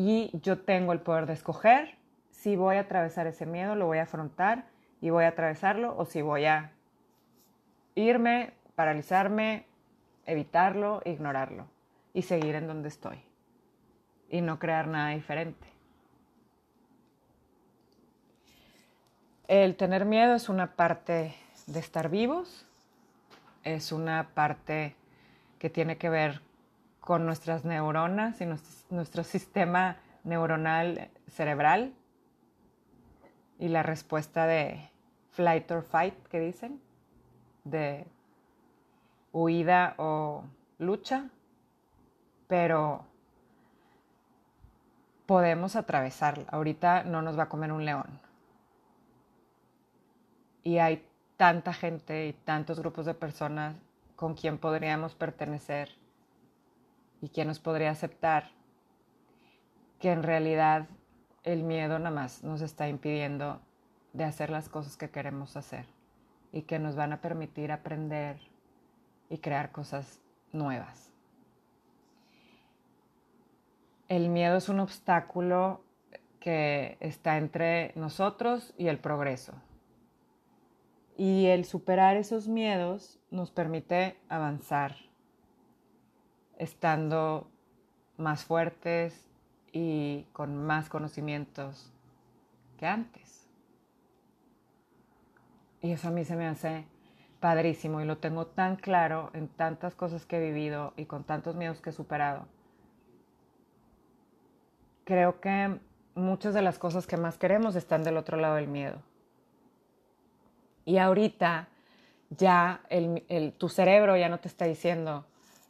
Y 0.00 0.30
yo 0.44 0.60
tengo 0.60 0.92
el 0.92 1.00
poder 1.00 1.26
de 1.26 1.32
escoger 1.32 1.96
si 2.30 2.54
voy 2.54 2.76
a 2.76 2.82
atravesar 2.82 3.26
ese 3.26 3.46
miedo, 3.46 3.74
lo 3.74 3.86
voy 3.86 3.98
a 3.98 4.04
afrontar 4.04 4.66
y 5.00 5.10
voy 5.10 5.24
a 5.24 5.28
atravesarlo 5.30 5.96
o 5.98 6.04
si 6.04 6.22
voy 6.22 6.44
a 6.44 6.70
irme, 7.96 8.52
paralizarme, 8.76 9.66
evitarlo, 10.24 11.02
ignorarlo 11.04 11.66
y 12.14 12.22
seguir 12.22 12.54
en 12.54 12.68
donde 12.68 12.90
estoy 12.90 13.20
y 14.30 14.40
no 14.40 14.60
crear 14.60 14.86
nada 14.86 15.08
diferente. 15.08 15.66
El 19.48 19.74
tener 19.74 20.04
miedo 20.04 20.36
es 20.36 20.48
una 20.48 20.76
parte 20.76 21.34
de 21.66 21.80
estar 21.80 22.08
vivos, 22.08 22.68
es 23.64 23.90
una 23.90 24.28
parte 24.32 24.94
que 25.58 25.70
tiene 25.70 25.98
que 25.98 26.08
ver 26.08 26.40
con 27.08 27.24
nuestras 27.24 27.64
neuronas 27.64 28.38
y 28.42 28.44
nuestro, 28.90 29.24
sistema 29.24 29.96
neuronal 30.24 31.08
cerebral 31.26 31.94
y 33.58 33.68
la 33.68 33.82
respuesta 33.82 34.46
de 34.46 34.90
flight 35.30 35.70
or 35.70 35.82
fight 35.82 36.14
que 36.26 36.38
dicen, 36.38 36.82
de 37.64 38.04
huida 39.32 39.94
o 39.96 40.44
lucha, 40.76 41.30
pero 42.46 43.06
podemos 45.24 45.76
atravesarla. 45.76 46.44
Ahorita 46.50 47.04
no 47.04 47.22
nos 47.22 47.38
va 47.38 47.44
a 47.44 47.48
comer 47.48 47.72
un 47.72 47.86
león. 47.86 48.20
Y 50.62 50.76
hay 50.76 51.08
tanta 51.38 51.72
gente 51.72 52.26
y 52.26 52.34
tantos 52.34 52.78
grupos 52.80 53.06
de 53.06 53.14
personas 53.14 53.76
con 54.14 54.34
quien 54.34 54.58
podríamos 54.58 55.14
pertenecer 55.14 55.88
y 57.20 57.28
quien 57.28 57.48
nos 57.48 57.60
podría 57.60 57.90
aceptar, 57.90 58.50
que 59.98 60.12
en 60.12 60.22
realidad 60.22 60.88
el 61.44 61.62
miedo 61.62 61.98
nada 61.98 62.14
más 62.14 62.44
nos 62.44 62.60
está 62.60 62.88
impidiendo 62.88 63.60
de 64.12 64.24
hacer 64.24 64.50
las 64.50 64.68
cosas 64.68 64.96
que 64.96 65.10
queremos 65.10 65.56
hacer 65.56 65.86
y 66.52 66.62
que 66.62 66.78
nos 66.78 66.96
van 66.96 67.12
a 67.12 67.20
permitir 67.20 67.72
aprender 67.72 68.38
y 69.28 69.38
crear 69.38 69.72
cosas 69.72 70.20
nuevas. 70.52 71.12
El 74.08 74.30
miedo 74.30 74.56
es 74.56 74.68
un 74.68 74.80
obstáculo 74.80 75.82
que 76.40 76.96
está 77.00 77.36
entre 77.36 77.92
nosotros 77.94 78.72
y 78.78 78.86
el 78.86 78.98
progreso. 78.98 79.52
Y 81.16 81.46
el 81.46 81.64
superar 81.64 82.16
esos 82.16 82.48
miedos 82.48 83.18
nos 83.30 83.50
permite 83.50 84.16
avanzar, 84.28 84.96
estando 86.58 87.48
más 88.18 88.44
fuertes 88.44 89.24
y 89.72 90.26
con 90.32 90.56
más 90.66 90.88
conocimientos 90.90 91.92
que 92.78 92.86
antes. 92.86 93.46
Y 95.80 95.92
eso 95.92 96.08
a 96.08 96.10
mí 96.10 96.24
se 96.24 96.36
me 96.36 96.46
hace 96.46 96.84
padrísimo 97.40 98.00
y 98.00 98.04
lo 98.04 98.18
tengo 98.18 98.46
tan 98.46 98.76
claro 98.76 99.30
en 99.32 99.48
tantas 99.48 99.94
cosas 99.94 100.26
que 100.26 100.38
he 100.38 100.40
vivido 100.40 100.92
y 100.96 101.06
con 101.06 101.24
tantos 101.24 101.54
miedos 101.54 101.80
que 101.80 101.90
he 101.90 101.92
superado. 101.92 102.46
Creo 105.04 105.40
que 105.40 105.78
muchas 106.14 106.52
de 106.52 106.62
las 106.62 106.78
cosas 106.78 107.06
que 107.06 107.16
más 107.16 107.38
queremos 107.38 107.76
están 107.76 108.02
del 108.02 108.16
otro 108.16 108.36
lado 108.36 108.56
del 108.56 108.66
miedo. 108.66 108.98
Y 110.84 110.98
ahorita 110.98 111.68
ya 112.30 112.82
tu 113.58 113.68
cerebro 113.68 114.16
ya 114.16 114.28
no 114.28 114.40
te 114.40 114.48
está 114.48 114.64
diciendo, 114.64 115.24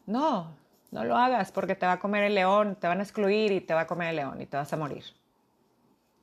no, 0.07 0.57
no 0.91 1.05
lo 1.05 1.17
hagas 1.17 1.53
porque 1.53 1.75
te 1.75 1.87
va 1.87 1.93
a 1.93 1.99
comer 1.99 2.25
el 2.25 2.35
león, 2.35 2.77
te 2.77 2.89
van 2.89 3.01
a 3.01 3.03
excluir 3.03 3.53
y 3.53 3.61
te 3.61 3.75
va 3.75 3.83
a 3.83 3.87
comer 3.87 4.11
el 4.11 4.17
león 4.17 4.41
y 4.41 4.47
te 4.47 4.57
vas 4.57 4.73
a 4.73 4.77
morir. 4.77 5.05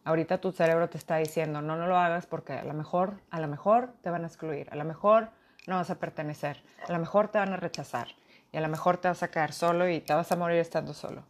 Ahorita 0.04 0.40
tu 0.40 0.52
cerebro 0.52 0.90
te 0.90 0.98
está 0.98 1.18
diciendo, 1.18 1.62
no, 1.62 1.76
no 1.76 1.88
lo 1.88 1.98
hagas 1.98 2.26
porque 2.26 2.54
a 2.54 2.64
lo 2.64 2.74
mejor, 2.74 3.20
a 3.32 3.40
lo 3.40 3.48
mejor 3.48 3.94
te 4.02 4.10
van 4.10 4.24
a 4.24 4.28
excluir, 4.28 4.70
a 4.72 4.76
lo 4.76 4.86
mejor 4.86 5.30
no 5.68 5.76
vas 5.76 5.90
a 5.90 5.96
pertenecer, 5.96 6.62
a 6.88 6.92
lo 6.92 7.00
mejor 7.00 7.28
te 7.30 7.40
van 7.40 7.54
a 7.54 7.58
rechazar 7.58 8.08
y 8.52 8.58
a 8.58 8.62
lo 8.62 8.68
mejor 8.68 8.98
te 8.98 9.08
vas 9.08 9.24
a 9.24 9.30
quedar 9.30 9.52
solo 9.52 9.90
y 9.90 10.02
te 10.02 10.14
vas 10.14 10.32
a 10.32 10.36
morir 10.36 10.60
estando 10.60 10.94
solo. 10.94 11.24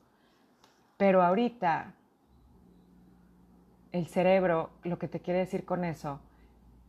Pero 0.97 1.23
ahorita 1.23 1.93
el 3.91 4.07
cerebro 4.07 4.71
lo 4.83 4.99
que 4.99 5.07
te 5.07 5.21
quiere 5.21 5.39
decir 5.39 5.63
con 5.63 5.85
eso 5.85 6.19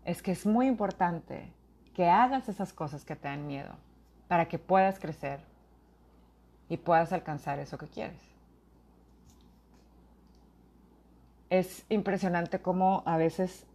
es 0.04 0.22
que 0.22 0.32
es 0.32 0.44
muy 0.44 0.66
importante 0.66 1.52
que 1.94 2.08
hagas 2.08 2.48
esas 2.48 2.72
cosas 2.72 3.04
que 3.04 3.16
te 3.16 3.28
dan 3.28 3.46
miedo 3.46 3.74
para 4.28 4.46
que 4.46 4.58
puedas 4.58 4.98
crecer 4.98 5.40
y 6.68 6.76
puedas 6.76 7.12
alcanzar 7.12 7.58
eso 7.58 7.78
que 7.78 7.86
quieres. 7.86 8.36
es 11.50 11.84
impresionante 11.88 12.60
cómo 12.60 13.02
a 13.06 13.16
veces 13.16 13.66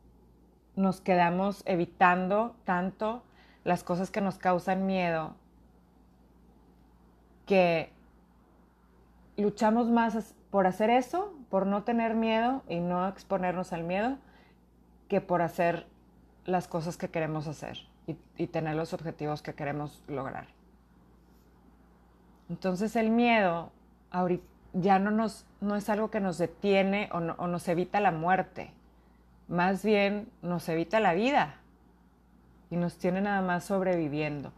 nos 0.75 1.01
quedamos 1.01 1.63
evitando 1.65 2.55
tanto 2.65 3.23
las 3.63 3.83
cosas 3.83 4.11
que 4.11 4.21
nos 4.21 4.37
causan 4.37 4.85
miedo 4.85 5.35
que 7.45 7.91
luchamos 9.37 9.89
más 9.89 10.35
por 10.49 10.67
hacer 10.67 10.89
eso, 10.89 11.33
por 11.49 11.65
no 11.65 11.83
tener 11.83 12.15
miedo 12.15 12.63
y 12.67 12.79
no 12.79 13.07
exponernos 13.07 13.73
al 13.73 13.83
miedo, 13.83 14.17
que 15.07 15.21
por 15.21 15.41
hacer 15.41 15.87
las 16.45 16.67
cosas 16.67 16.97
que 16.97 17.09
queremos 17.09 17.47
hacer 17.47 17.77
y, 18.37 18.47
tener 18.47 18.75
los 18.75 18.93
objetivos 18.93 19.41
que 19.41 19.53
queremos 19.53 20.03
lograr. 20.07 20.47
Entonces 22.51 22.97
el 22.97 23.09
miedo 23.11 23.71
ahorita 24.11 24.43
ya 24.73 24.99
no, 24.99 25.09
nos, 25.09 25.45
no 25.61 25.77
es 25.77 25.89
algo 25.89 26.11
que 26.11 26.19
nos 26.19 26.37
detiene 26.37 27.09
o, 27.13 27.19
o 27.19 27.47
nos 27.47 27.65
evita 27.69 28.01
la 28.01 28.11
muerte, 28.11 28.73
más 29.47 29.85
bien 29.85 30.29
nos 30.41 30.67
evita 30.67 30.99
la 30.99 31.13
vida. 31.13 31.55
Y 32.69 32.75
nos 32.75 32.97
tiene 32.97 33.21
nada 33.21 33.41
más 33.41 33.63
sobreviviendo 33.63 34.51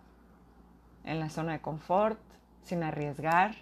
en 1.03 1.19
la 1.19 1.29
zona 1.29 1.53
de 1.53 1.61
confort, 1.61 2.19
sin 2.63 2.81
arriesgar, 2.81 3.53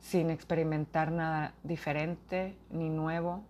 sin 0.00 0.30
experimentar 0.30 1.10
nada 1.10 1.52
diferente 1.64 2.56
ni 2.70 2.90
nuevo. 2.90 3.42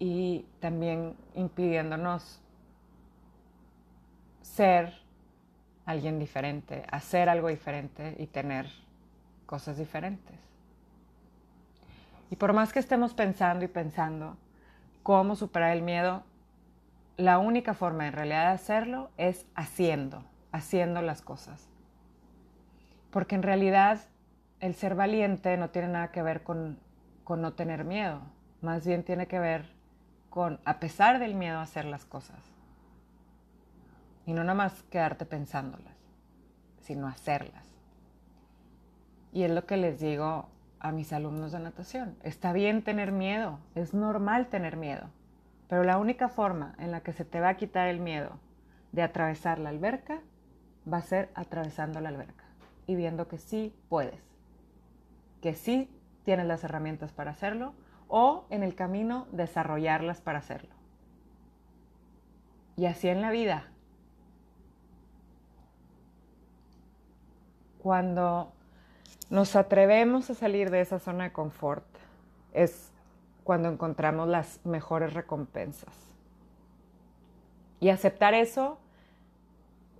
Y 0.00 0.46
también 0.58 1.14
impidiéndonos 1.36 2.40
ser 4.42 5.05
alguien 5.86 6.18
diferente, 6.18 6.84
hacer 6.90 7.28
algo 7.28 7.48
diferente 7.48 8.16
y 8.18 8.26
tener 8.26 8.66
cosas 9.46 9.78
diferentes. 9.78 10.36
Y 12.30 12.36
por 12.36 12.52
más 12.52 12.72
que 12.72 12.80
estemos 12.80 13.14
pensando 13.14 13.64
y 13.64 13.68
pensando 13.68 14.36
cómo 15.04 15.36
superar 15.36 15.76
el 15.76 15.82
miedo, 15.82 16.24
la 17.16 17.38
única 17.38 17.72
forma 17.72 18.08
en 18.08 18.12
realidad 18.12 18.48
de 18.48 18.54
hacerlo 18.54 19.10
es 19.16 19.46
haciendo, 19.54 20.24
haciendo 20.50 21.00
las 21.02 21.22
cosas. 21.22 21.68
Porque 23.10 23.36
en 23.36 23.44
realidad 23.44 24.00
el 24.58 24.74
ser 24.74 24.96
valiente 24.96 25.56
no 25.56 25.70
tiene 25.70 25.88
nada 25.88 26.10
que 26.10 26.22
ver 26.22 26.42
con, 26.42 26.78
con 27.22 27.40
no 27.40 27.52
tener 27.52 27.84
miedo, 27.84 28.20
más 28.60 28.84
bien 28.84 29.04
tiene 29.04 29.28
que 29.28 29.38
ver 29.38 29.70
con, 30.30 30.58
a 30.64 30.80
pesar 30.80 31.20
del 31.20 31.34
miedo, 31.34 31.60
hacer 31.60 31.84
las 31.84 32.04
cosas. 32.04 32.55
Y 34.26 34.32
no 34.32 34.42
nada 34.42 34.54
más 34.54 34.82
quedarte 34.84 35.24
pensándolas, 35.24 35.94
sino 36.80 37.06
hacerlas. 37.06 37.64
Y 39.32 39.44
es 39.44 39.50
lo 39.50 39.66
que 39.66 39.76
les 39.76 40.00
digo 40.00 40.48
a 40.80 40.92
mis 40.92 41.12
alumnos 41.12 41.52
de 41.52 41.60
natación. 41.60 42.16
Está 42.22 42.52
bien 42.52 42.82
tener 42.82 43.12
miedo, 43.12 43.58
es 43.74 43.94
normal 43.94 44.48
tener 44.48 44.76
miedo, 44.76 45.08
pero 45.68 45.84
la 45.84 45.98
única 45.98 46.28
forma 46.28 46.74
en 46.78 46.90
la 46.90 47.00
que 47.00 47.12
se 47.12 47.24
te 47.24 47.40
va 47.40 47.50
a 47.50 47.56
quitar 47.56 47.88
el 47.88 48.00
miedo 48.00 48.38
de 48.92 49.02
atravesar 49.02 49.58
la 49.58 49.70
alberca 49.70 50.20
va 50.90 50.98
a 50.98 51.02
ser 51.02 51.30
atravesando 51.34 52.00
la 52.00 52.08
alberca 52.08 52.44
y 52.86 52.94
viendo 52.94 53.28
que 53.28 53.38
sí 53.38 53.74
puedes, 53.88 54.20
que 55.40 55.54
sí 55.54 55.90
tienes 56.24 56.46
las 56.46 56.64
herramientas 56.64 57.12
para 57.12 57.32
hacerlo 57.32 57.74
o 58.08 58.46
en 58.50 58.62
el 58.62 58.74
camino 58.74 59.26
desarrollarlas 59.32 60.20
para 60.20 60.38
hacerlo. 60.38 60.74
Y 62.76 62.86
así 62.86 63.08
en 63.08 63.22
la 63.22 63.30
vida. 63.30 63.68
Cuando 67.86 68.50
nos 69.30 69.54
atrevemos 69.54 70.28
a 70.28 70.34
salir 70.34 70.72
de 70.72 70.80
esa 70.80 70.98
zona 70.98 71.22
de 71.22 71.32
confort, 71.32 71.86
es 72.52 72.90
cuando 73.44 73.68
encontramos 73.68 74.26
las 74.26 74.58
mejores 74.66 75.14
recompensas. 75.14 75.94
Y 77.78 77.90
aceptar 77.90 78.34
eso 78.34 78.80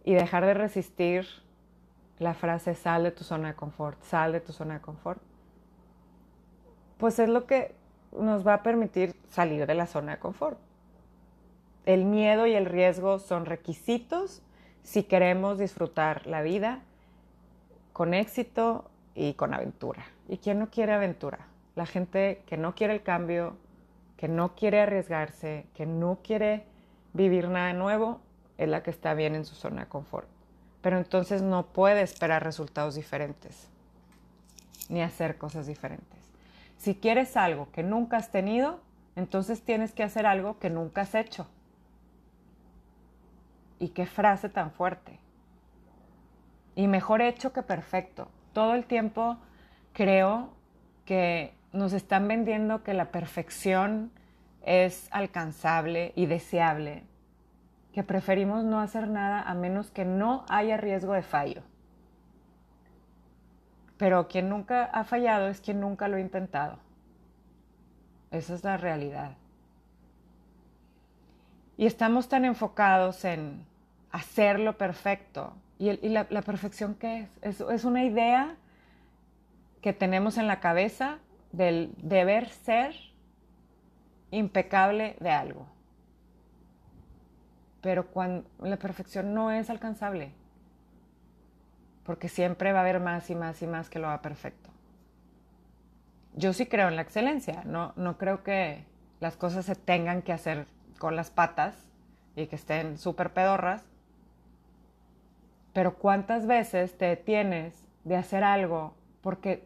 y 0.02 0.14
dejar 0.14 0.47
de 0.47 0.55
resistir 0.55 1.28
la 2.19 2.35
frase 2.35 2.75
sal 2.75 3.05
de 3.05 3.12
tu 3.12 3.23
zona 3.23 3.50
de 3.50 3.55
confort, 3.55 4.02
sal 4.02 4.33
de 4.33 4.40
tu 4.40 4.52
zona 4.52 4.75
de 4.75 4.81
confort, 4.81 5.23
pues 6.99 7.21
es 7.21 7.28
lo 7.28 7.47
que 7.47 7.73
nos 8.19 8.45
va 8.45 8.55
a 8.55 8.62
permitir 8.64 9.14
salir 9.28 9.64
de 9.64 9.75
la 9.75 9.87
zona 9.87 10.16
de 10.16 10.19
confort. 10.19 10.59
El 11.85 12.05
miedo 12.05 12.49
y 12.49 12.55
el 12.55 12.66
riesgo 12.66 13.21
son 13.21 13.47
requisitos 13.47 14.43
si 14.83 15.05
queremos 15.05 15.61
disfrutar 15.61 16.26
la 16.26 16.43
vida 16.43 16.83
con 17.97 18.12
éxito 18.12 18.91
y 19.15 19.33
con 19.33 19.55
aventura. 19.55 20.05
¿Y 20.29 20.37
quién 20.37 20.59
no 20.59 20.69
quiere 20.69 20.93
aventura? 20.93 21.47
La 21.76 21.87
gente 21.87 22.43
que 22.45 22.59
no 22.59 22.75
quiere 22.75 22.93
el 22.93 23.03
cambio, 23.03 23.57
que 24.19 24.29
no 24.29 24.55
quiere 24.55 24.83
arriesgarse, 24.83 25.65
que 25.73 25.87
no 25.87 26.19
quiere 26.23 26.67
vivir 27.15 27.49
nada 27.49 27.73
nuevo, 27.73 28.21
es 28.59 28.69
la 28.69 28.83
que 28.83 28.91
está 28.91 29.15
bien 29.15 29.35
en 29.35 29.47
su 29.47 29.55
zona 29.55 29.85
de 29.85 29.88
confort. 29.88 30.29
Pero 30.83 30.99
entonces 30.99 31.41
no 31.41 31.69
puede 31.69 32.03
esperar 32.03 32.45
resultados 32.45 32.97
diferentes, 32.97 33.67
ni 34.91 35.00
hacer 35.00 35.38
cosas 35.38 35.67
diferentes. 35.67 36.21
Si 36.76 36.97
quieres 36.97 37.35
algo 37.35 37.71
que 37.73 37.83
nunca 37.83 38.19
has 38.19 38.31
tenido, 38.31 38.79
entonces 39.15 39.62
tienes 39.62 39.93
que 39.93 40.03
hacer 40.03 40.26
algo 40.26 40.59
que 40.59 40.69
nunca 40.69 41.00
has 41.00 41.15
hecho. 41.15 41.47
Y 43.79 43.88
qué 43.88 44.05
frase 44.05 44.50
tan 44.50 44.71
fuerte. 44.71 45.19
Y 46.76 46.87
mejor 46.87 47.23
hecho 47.23 47.52
que 47.52 47.62
perfecto. 47.62 48.28
Todo 48.52 48.75
el 48.75 48.85
tiempo 48.85 49.38
creo 49.92 50.50
que 51.04 51.54
nos 51.73 51.92
están 51.92 52.28
vendiendo 52.28 52.85
que 52.85 52.95
la 52.95 53.11
perfección 53.11 54.12
es 54.62 55.09
alcanzable 55.11 56.12
y 56.16 56.26
deseable, 56.26 57.04
que 57.92 58.02
preferimos 58.02 58.64
no 58.64 58.80
hacer 58.80 59.09
nada 59.09 59.42
a 59.42 59.54
menos 59.54 59.90
que 59.90 60.04
no 60.04 60.45
haya 60.49 60.76
riesgo 60.76 61.14
de 61.14 61.23
fallo. 61.23 61.62
Pero 63.97 64.28
quien 64.28 64.50
nunca 64.50 64.85
ha 64.85 65.04
fallado 65.04 65.49
es 65.49 65.61
quien 65.61 65.80
nunca 65.80 66.09
lo 66.09 66.16
ha 66.16 66.21
intentado. 66.21 66.78
Esa 68.30 68.54
es 68.54 68.64
la 68.64 68.76
realidad. 68.76 69.37
Y 71.78 71.87
estamos 71.87 72.28
tan 72.28 72.45
enfocados 72.45 73.25
en 73.25 73.64
hacerlo 74.11 74.76
perfecto. 74.76 75.54
¿Y, 75.78 76.09
la, 76.09 76.25
perfección 76.25 76.95
qué 76.95 77.28
es? 77.42 77.61
es? 77.61 77.85
Una 77.85 78.04
idea 78.04 78.56
que 79.83 79.92
tenemos 79.92 80.38
en 80.38 80.47
la 80.47 80.61
cabeza 80.61 81.18
del 81.52 81.92
deber 81.99 82.49
ser 82.49 82.95
impecable 84.30 85.16
de 85.21 85.30
algo. 85.30 85.66
Pero 87.83 88.06
cuando 88.06 88.49
la 88.59 88.78
perfección 88.78 89.35
no 89.35 89.50
es 89.50 89.68
alcanzable, 89.68 90.33
porque 92.04 92.28
siempre 92.28 92.73
va 92.73 92.78
a 92.78 92.83
haber 92.83 93.00
más 93.00 93.28
y 93.30 93.35
más 93.35 93.61
y 93.62 93.66
más 93.66 93.90
que 93.90 93.99
lo 93.99 94.06
va 94.06 94.23
perfecto. 94.23 94.71
Yo 96.35 96.52
sí 96.52 96.66
creo 96.66 96.88
en 96.88 96.97
la 96.97 97.02
excelencia, 97.02 97.62
no, 97.64 97.92
no 97.97 98.16
creo 98.18 98.42
que 98.42 98.85
las 99.21 99.37
cosas 99.37 99.66
se 99.66 99.75
tengan 99.75 100.23
que 100.23 100.33
hacer 100.33 100.66
con 100.99 101.17
las 101.17 101.30
patas 101.30 101.75
y 102.34 102.47
que 102.47 102.56
estén 102.56 102.99
súper 102.99 103.32
pedorras, 103.32 103.84
pero 105.76 105.93
¿cuántas 105.93 106.47
veces 106.47 106.97
te 106.97 107.04
detienes 107.04 107.86
de 108.04 108.17
hacer 108.17 108.45
algo 108.45 108.95
porque 109.21 109.62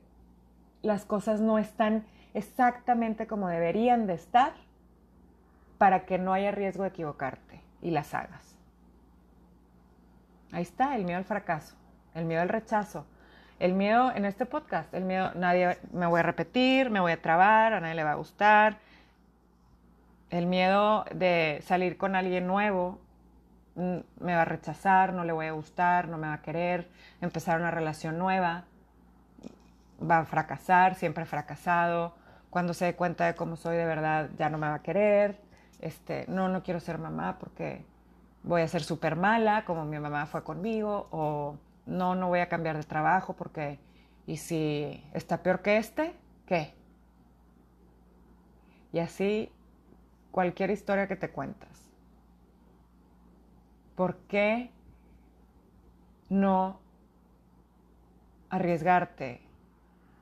las 0.83 1.05
cosas 1.05 1.41
no 1.41 1.57
están 1.57 2.05
exactamente 2.35 3.29
como 3.29 3.47
deberían 3.47 4.09
de 4.09 4.15
estar 4.15 4.55
para 5.79 6.07
que 6.07 6.19
no 6.19 6.33
haya 6.33 6.51
riesgo 6.51 6.83
de 6.83 6.89
equivocarte 6.89 7.61
y 7.81 7.93
las 7.93 8.13
hagas? 8.13 8.57
Ahí 10.51 10.63
está 10.63 10.97
el 10.97 11.05
miedo 11.05 11.19
al 11.19 11.25
fracaso, 11.25 11.77
el 12.17 12.25
miedo 12.25 12.43
al 12.43 12.49
rechazo, 12.49 13.07
el 13.61 13.75
miedo 13.75 14.11
en 14.11 14.25
este 14.25 14.47
podcast, 14.47 14.93
el 14.93 15.05
miedo, 15.05 15.31
nadie 15.37 15.79
me 15.93 16.09
voy 16.09 16.19
a 16.19 16.25
repetir, 16.25 16.91
me 16.91 16.99
voy 16.99 17.13
a 17.13 17.23
trabar, 17.23 17.73
a 17.73 17.79
nadie 17.79 17.95
le 17.95 18.03
va 18.03 18.13
a 18.13 18.17
gustar. 18.17 18.79
El 20.31 20.47
miedo 20.47 21.05
de 21.15 21.61
salir 21.63 21.97
con 21.97 22.17
alguien 22.17 22.49
nuevo, 22.49 22.99
me 23.81 24.35
va 24.35 24.43
a 24.43 24.45
rechazar, 24.45 25.13
no 25.13 25.25
le 25.25 25.33
voy 25.33 25.47
a 25.47 25.53
gustar, 25.53 26.09
no 26.09 26.19
me 26.19 26.29
va 26.29 26.35
a 26.35 26.43
querer, 26.43 26.89
empezar 27.21 27.61
una 27.61 27.71
relación 27.71 28.19
nueva, 28.19 28.65
va 30.01 30.19
a 30.19 30.25
fracasar, 30.25 30.95
siempre 30.95 31.25
he 31.25 31.27
fracasado. 31.27 32.15
Cuando 32.51 32.75
se 32.75 32.87
dé 32.87 32.95
cuenta 32.97 33.27
de 33.27 33.35
cómo 33.35 33.57
soy 33.57 33.77
de 33.77 33.85
verdad, 33.85 34.31
ya 34.39 34.49
no 34.51 34.59
me 34.59 34.69
va 34.69 34.75
a 34.75 34.83
querer. 34.83 35.41
Este, 35.81 36.25
no, 36.29 36.49
no 36.49 36.63
quiero 36.63 36.81
ser 36.81 36.99
mamá 36.99 37.39
porque 37.39 37.85
voy 38.43 38.63
a 38.63 38.69
ser 38.69 38.83
súper 38.83 39.17
mala, 39.17 39.65
como 39.65 39.85
mi 39.85 39.99
mamá 39.99 40.27
fue 40.27 40.43
conmigo, 40.43 41.09
o 41.11 41.57
no, 41.87 42.15
no 42.15 42.29
voy 42.29 42.41
a 42.41 42.49
cambiar 42.49 42.77
de 42.77 42.85
trabajo 42.85 43.35
porque, 43.35 43.79
¿y 44.27 44.37
si 44.37 45.05
está 45.13 45.43
peor 45.43 45.63
que 45.63 45.79
este? 45.79 46.15
¿Qué? 46.47 46.75
Y 48.93 48.99
así 48.99 49.53
cualquier 50.31 50.71
historia 50.71 51.07
que 51.07 51.17
te 51.17 51.31
cuentas. 51.31 51.80
¿Por 54.01 54.17
qué 54.29 54.71
no 56.31 56.81
arriesgarte 58.49 59.43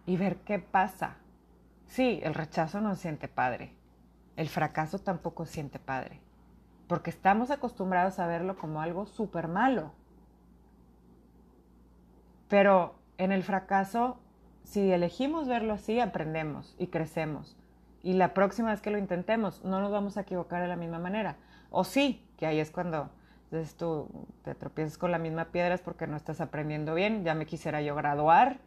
y 0.05 0.17
ver 0.17 0.39
qué 0.39 0.59
pasa? 0.59 1.19
Sí, 1.87 2.19
el 2.25 2.35
rechazo 2.35 2.81
no 2.81 2.97
siente 2.97 3.29
padre. 3.29 3.73
El 4.35 4.49
fracaso 4.49 4.99
tampoco 4.99 5.47
siente 5.47 5.79
padre. 5.79 6.21
Porque 6.89 7.11
estamos 7.11 7.53
acostumbrados 7.53 8.19
a 8.19 8.27
verlo 8.27 8.59
como 8.59 8.81
algo 8.81 9.07
súper 9.07 9.47
malo. 9.47 9.93
Pero 12.49 12.97
en 13.17 13.31
el 13.31 13.45
fracaso, 13.45 14.19
si 14.65 14.91
elegimos 14.91 15.47
verlo 15.47 15.75
así, 15.75 16.01
aprendemos 16.01 16.75
y 16.81 16.89
crecemos. 16.89 17.57
Y 18.03 18.15
la 18.15 18.35
próxima 18.35 18.73
vez 18.73 18.81
que 18.81 18.91
lo 18.91 18.99
intentemos, 18.99 19.65
no 19.65 19.81
nos 19.81 19.93
vamos 19.93 20.17
a 20.17 20.23
equivocar 20.23 20.63
de 20.63 20.67
la 20.67 20.75
misma 20.75 20.99
manera. 20.99 21.37
O 21.71 21.85
sí, 21.85 22.27
que 22.37 22.47
ahí 22.47 22.59
es 22.59 22.73
cuando 22.73 23.13
tú 23.77 24.09
te 24.45 24.55
tropiezas 24.55 24.99
con 24.99 25.11
la 25.11 25.19
misma 25.19 25.47
piedra 25.47 25.79
porque 25.79 26.07
no 26.07 26.17
estás 26.17 26.41
aprendiendo 26.41 26.95
bien. 26.95 27.25
Ya 27.25 27.35
me 27.35 27.47
quisiera 27.47 27.81
yo 27.81 27.95
graduar 27.95 28.59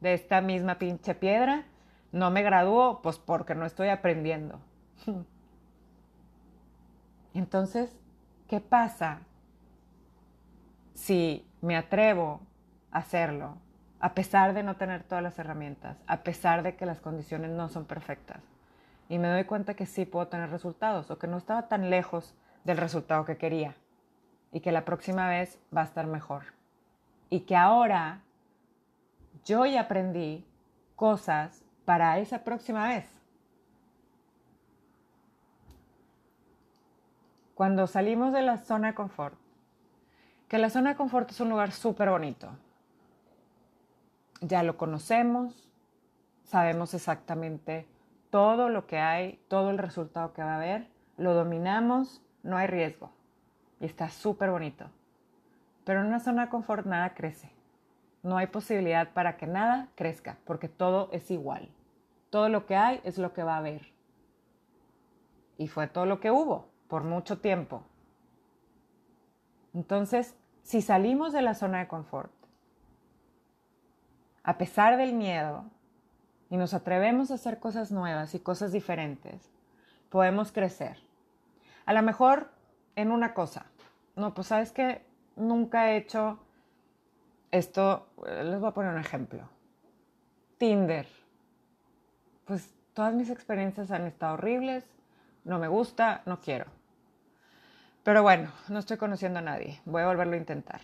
de 0.00 0.14
esta 0.14 0.40
misma 0.40 0.78
pinche 0.78 1.14
piedra. 1.14 1.64
No 2.12 2.30
me 2.30 2.42
gradúo, 2.42 3.02
pues 3.02 3.18
porque 3.18 3.54
no 3.54 3.66
estoy 3.66 3.88
aprendiendo. 3.88 4.60
Entonces, 7.34 7.96
¿qué 8.48 8.60
pasa 8.60 9.20
si 10.94 11.46
me 11.60 11.76
atrevo 11.76 12.40
hacerlo, 12.90 13.56
a 14.00 14.14
pesar 14.14 14.54
de 14.54 14.62
no 14.62 14.76
tener 14.76 15.04
todas 15.04 15.22
las 15.22 15.38
herramientas, 15.38 15.98
a 16.06 16.22
pesar 16.22 16.62
de 16.62 16.76
que 16.76 16.86
las 16.86 17.00
condiciones 17.00 17.50
no 17.50 17.68
son 17.68 17.84
perfectas. 17.84 18.42
Y 19.08 19.18
me 19.18 19.28
doy 19.28 19.44
cuenta 19.44 19.74
que 19.74 19.86
sí 19.86 20.06
puedo 20.06 20.28
tener 20.28 20.50
resultados 20.50 21.10
o 21.10 21.18
que 21.18 21.26
no 21.26 21.36
estaba 21.36 21.68
tan 21.68 21.90
lejos 21.90 22.34
del 22.64 22.78
resultado 22.78 23.24
que 23.24 23.36
quería 23.36 23.76
y 24.52 24.60
que 24.60 24.72
la 24.72 24.84
próxima 24.84 25.28
vez 25.28 25.58
va 25.74 25.82
a 25.82 25.84
estar 25.84 26.06
mejor. 26.06 26.44
Y 27.28 27.40
que 27.40 27.56
ahora 27.56 28.22
yo 29.44 29.66
ya 29.66 29.82
aprendí 29.82 30.44
cosas 30.96 31.62
para 31.84 32.18
esa 32.18 32.44
próxima 32.44 32.88
vez. 32.88 33.06
Cuando 37.54 37.86
salimos 37.86 38.32
de 38.32 38.42
la 38.42 38.58
zona 38.58 38.88
de 38.88 38.94
confort, 38.94 39.38
que 40.48 40.58
la 40.58 40.70
zona 40.70 40.90
de 40.90 40.96
confort 40.96 41.30
es 41.30 41.40
un 41.40 41.50
lugar 41.50 41.72
súper 41.72 42.10
bonito, 42.10 42.48
ya 44.40 44.62
lo 44.62 44.78
conocemos, 44.78 45.70
sabemos 46.42 46.94
exactamente 46.94 47.86
todo 48.30 48.70
lo 48.70 48.86
que 48.86 48.98
hay, 48.98 49.38
todo 49.48 49.70
el 49.70 49.78
resultado 49.78 50.32
que 50.32 50.42
va 50.42 50.54
a 50.54 50.56
haber, 50.56 50.88
lo 51.18 51.34
dominamos, 51.34 52.22
no 52.42 52.56
hay 52.56 52.66
riesgo 52.66 53.12
y 53.80 53.86
está 53.86 54.08
súper 54.10 54.50
bonito. 54.50 54.86
Pero 55.84 56.00
en 56.00 56.06
una 56.06 56.20
zona 56.20 56.44
de 56.44 56.50
confort 56.50 56.86
nada 56.86 57.14
crece. 57.14 57.50
No 58.22 58.36
hay 58.36 58.46
posibilidad 58.46 59.12
para 59.12 59.36
que 59.36 59.46
nada 59.46 59.88
crezca, 59.94 60.38
porque 60.44 60.68
todo 60.68 61.08
es 61.12 61.30
igual. 61.30 61.68
Todo 62.28 62.48
lo 62.48 62.66
que 62.66 62.76
hay 62.76 63.00
es 63.02 63.18
lo 63.18 63.32
que 63.32 63.42
va 63.42 63.54
a 63.54 63.58
haber. 63.58 63.92
Y 65.56 65.68
fue 65.68 65.88
todo 65.88 66.06
lo 66.06 66.20
que 66.20 66.30
hubo 66.30 66.68
por 66.86 67.02
mucho 67.02 67.38
tiempo. 67.38 67.82
Entonces, 69.72 70.36
si 70.62 70.82
salimos 70.82 71.32
de 71.32 71.42
la 71.42 71.54
zona 71.54 71.78
de 71.78 71.88
confort 71.88 72.32
a 74.42 74.58
pesar 74.58 74.96
del 74.96 75.12
miedo, 75.12 75.64
y 76.50 76.56
nos 76.56 76.74
atrevemos 76.74 77.30
a 77.30 77.34
hacer 77.34 77.60
cosas 77.60 77.92
nuevas 77.92 78.34
y 78.34 78.40
cosas 78.40 78.72
diferentes, 78.72 79.52
podemos 80.08 80.50
crecer. 80.50 80.98
A 81.86 81.92
lo 81.92 82.02
mejor 82.02 82.50
en 82.96 83.12
una 83.12 83.34
cosa. 83.34 83.66
No, 84.16 84.34
pues 84.34 84.48
sabes 84.48 84.72
que 84.72 85.02
nunca 85.36 85.90
he 85.90 85.96
hecho 85.96 86.38
esto, 87.50 88.06
eh, 88.26 88.44
les 88.44 88.60
voy 88.60 88.68
a 88.68 88.74
poner 88.74 88.92
un 88.92 89.00
ejemplo. 89.00 89.48
Tinder. 90.58 91.06
Pues 92.44 92.74
todas 92.94 93.14
mis 93.14 93.30
experiencias 93.30 93.90
han 93.90 94.06
estado 94.06 94.34
horribles, 94.34 94.84
no 95.44 95.58
me 95.58 95.68
gusta, 95.68 96.22
no 96.26 96.40
quiero. 96.40 96.66
Pero 98.02 98.22
bueno, 98.22 98.50
no 98.68 98.78
estoy 98.78 98.96
conociendo 98.96 99.38
a 99.38 99.42
nadie, 99.42 99.80
voy 99.84 100.02
a 100.02 100.06
volverlo 100.06 100.34
a 100.34 100.38
intentar. 100.38 100.80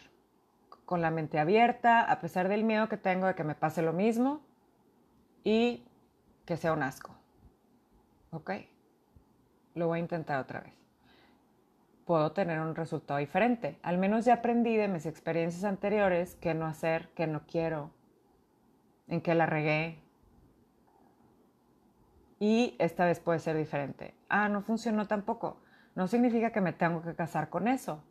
Con 0.84 1.02
la 1.02 1.10
mente 1.10 1.38
abierta, 1.38 2.02
a 2.02 2.20
pesar 2.20 2.48
del 2.48 2.62
miedo 2.62 2.88
que 2.88 2.96
tengo 2.96 3.26
de 3.26 3.34
que 3.34 3.44
me 3.44 3.54
pase 3.54 3.82
lo 3.82 3.92
mismo 3.92 4.40
y 5.42 5.84
que 6.44 6.56
sea 6.56 6.72
un 6.72 6.82
asco. 6.82 7.14
¿Ok? 8.30 8.50
Lo 9.74 9.88
voy 9.88 9.98
a 9.98 10.02
intentar 10.02 10.40
otra 10.40 10.60
vez. 10.60 10.85
Puedo 12.06 12.30
tener 12.30 12.60
un 12.60 12.76
resultado 12.76 13.18
diferente. 13.18 13.78
Al 13.82 13.98
menos 13.98 14.24
ya 14.24 14.34
aprendí 14.34 14.76
de 14.76 14.86
mis 14.86 15.06
experiencias 15.06 15.64
anteriores 15.64 16.36
qué 16.36 16.54
no 16.54 16.66
hacer, 16.66 17.08
qué 17.16 17.26
no 17.26 17.42
quiero, 17.46 17.90
en 19.08 19.20
qué 19.20 19.34
la 19.34 19.46
regué. 19.46 19.98
Y 22.38 22.76
esta 22.78 23.06
vez 23.06 23.18
puede 23.18 23.40
ser 23.40 23.56
diferente. 23.56 24.14
Ah, 24.28 24.48
no 24.48 24.62
funcionó 24.62 25.08
tampoco. 25.08 25.56
No 25.96 26.06
significa 26.06 26.52
que 26.52 26.60
me 26.60 26.72
tengo 26.72 27.02
que 27.02 27.16
casar 27.16 27.48
con 27.48 27.66
eso. 27.66 28.04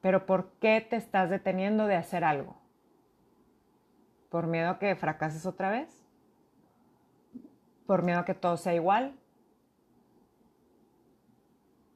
Pero 0.00 0.26
¿por 0.26 0.50
qué 0.60 0.80
te 0.80 0.96
estás 0.96 1.30
deteniendo 1.30 1.86
de 1.86 1.94
hacer 1.94 2.24
algo? 2.24 2.56
¿Por 4.28 4.48
miedo 4.48 4.70
a 4.70 4.78
que 4.80 4.96
fracases 4.96 5.46
otra 5.46 5.70
vez? 5.70 6.04
¿Por 7.86 8.02
miedo 8.02 8.18
a 8.18 8.24
que 8.24 8.34
todo 8.34 8.56
sea 8.56 8.74
igual? 8.74 9.19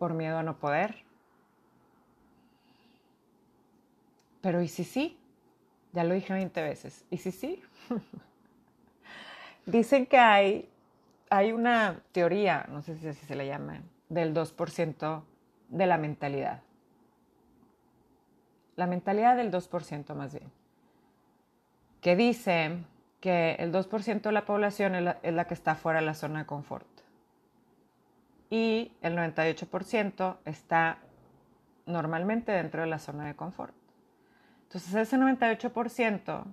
¿Por 0.05 0.13
miedo 0.13 0.37
a 0.37 0.43
no 0.43 0.59
poder? 0.59 0.97
Pero 4.43 4.61
¿y 4.61 4.69
si 4.69 4.85
sí? 4.85 5.19
Ya 5.95 6.05
lo 6.05 6.13
dije 6.13 6.31
20 6.31 6.61
veces. 6.61 7.07
¿Y 7.09 7.17
si 7.17 7.33
sí? 7.33 7.63
Dicen 9.65 10.05
que 10.05 10.19
hay, 10.19 10.69
hay 11.31 11.53
una 11.53 12.03
teoría, 12.13 12.67
no 12.69 12.83
sé 12.83 12.99
si 12.99 13.09
así 13.09 13.25
se 13.25 13.35
le 13.35 13.47
llama, 13.47 13.81
del 14.11 14.35
2% 14.35 15.23
de 15.71 15.87
la 15.87 15.97
mentalidad. 15.97 16.61
La 18.77 18.87
mentalidad 18.87 19.39
del 19.39 19.51
2% 19.51 20.15
más 20.15 20.35
bien. 20.35 20.53
Que 22.03 22.15
dice 22.15 22.77
que 23.21 23.53
el 23.59 23.73
2% 23.73 24.21
de 24.21 24.33
la 24.33 24.45
población 24.45 24.97
es 24.97 25.03
la, 25.03 25.19
es 25.23 25.33
la, 25.33 25.47
que 25.47 25.55
está 25.55 25.77
fuera 25.77 26.01
de 26.01 26.05
la 26.05 26.13
zona 26.13 26.41
de 26.41 26.45
confort. 26.45 26.94
Y 28.55 28.93
el 29.03 29.17
98% 29.17 30.37
está 30.45 30.99
normalmente 31.87 32.53
dentro 32.53 32.83
de 32.83 32.87
la 32.87 33.01
zona 33.01 33.27
de 33.27 33.35
confort. 33.35 33.75
Entonces 34.63 34.95
ese 34.95 35.19
98% 35.19 36.45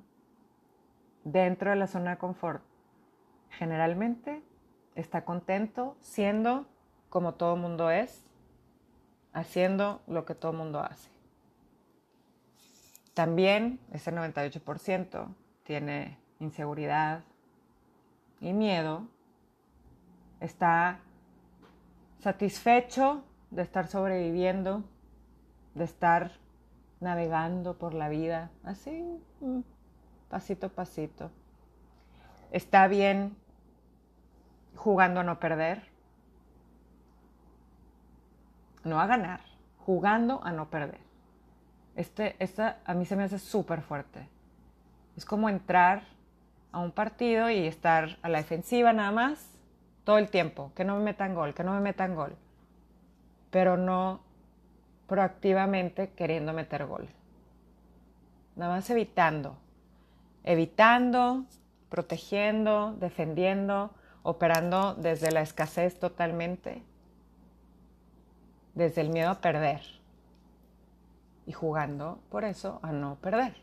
dentro 1.24 1.70
de 1.70 1.76
la 1.76 1.86
zona 1.86 2.10
de 2.10 2.18
confort 2.18 2.64
generalmente 3.52 4.42
está 4.96 5.26
contento 5.26 5.96
siendo 6.00 6.66
como 7.10 7.36
todo 7.36 7.56
mundo 7.56 7.92
es, 7.92 8.26
haciendo 9.32 10.02
lo 10.08 10.26
que 10.26 10.34
todo 10.34 10.54
mundo 10.54 10.80
hace. 10.80 11.12
También 13.14 13.80
ese 13.92 14.12
98% 14.12 15.28
tiene 15.62 16.18
inseguridad 16.40 17.22
y 18.40 18.54
miedo, 18.54 19.04
está 20.40 21.00
satisfecho 22.22 23.24
de 23.50 23.64
estar 23.64 23.88
sobreviviendo, 23.88 24.84
de 25.74 25.84
estar 25.84 26.32
navegando 27.00 27.78
por 27.78 27.94
la 27.94 28.10
vida, 28.10 28.52
así, 28.64 29.04
pasito 30.30 30.68
a 30.68 30.70
pasito. 30.70 31.32
Está 32.52 32.88
bien 32.88 33.36
jugando 34.76 35.22
a 35.22 35.24
no 35.24 35.40
perder, 35.40 35.84
no 38.84 39.02
a 39.02 39.08
ganar, 39.08 39.42
jugando 39.80 40.42
a 40.44 40.52
no 40.52 40.70
perder. 40.70 41.02
Este, 41.96 42.36
esta 42.40 42.78
a 42.86 42.94
mí 42.94 43.06
se 43.06 43.16
me 43.16 43.24
hace 43.24 43.40
súper 43.40 43.82
fuerte. 43.82 44.30
Es 45.18 45.26
como 45.26 45.50
entrar 45.50 46.04
a 46.72 46.80
un 46.80 46.92
partido 46.92 47.50
y 47.50 47.66
estar 47.68 48.18
a 48.22 48.30
la 48.30 48.38
defensiva 48.38 48.94
nada 48.94 49.12
más 49.12 49.51
todo 50.04 50.18
el 50.18 50.30
tiempo, 50.30 50.72
que 50.76 50.84
no 50.84 50.96
me 50.98 51.04
metan 51.04 51.36
gol, 51.36 51.54
que 51.54 51.64
no 51.64 51.74
me 51.74 51.80
metan 51.80 52.16
gol, 52.16 52.36
pero 53.50 53.78
no 53.78 54.22
proactivamente 55.08 56.12
queriendo 56.12 56.54
meter 56.54 56.86
gol. 56.86 57.10
Nada 58.56 58.76
más 58.76 58.90
evitando, 58.90 59.58
evitando, 60.44 61.46
protegiendo, 61.90 62.96
defendiendo, 63.00 63.92
operando 64.24 64.96
desde 64.96 65.32
la 65.32 65.42
escasez 65.42 66.00
totalmente, 66.00 66.84
desde 68.74 69.02
el 69.02 69.10
miedo 69.10 69.30
a 69.30 69.42
perder 69.42 69.82
y 71.46 71.52
jugando 71.52 72.20
por 72.30 72.46
eso 72.46 72.80
a 72.82 72.92
no 72.92 73.16
perder. 73.16 73.56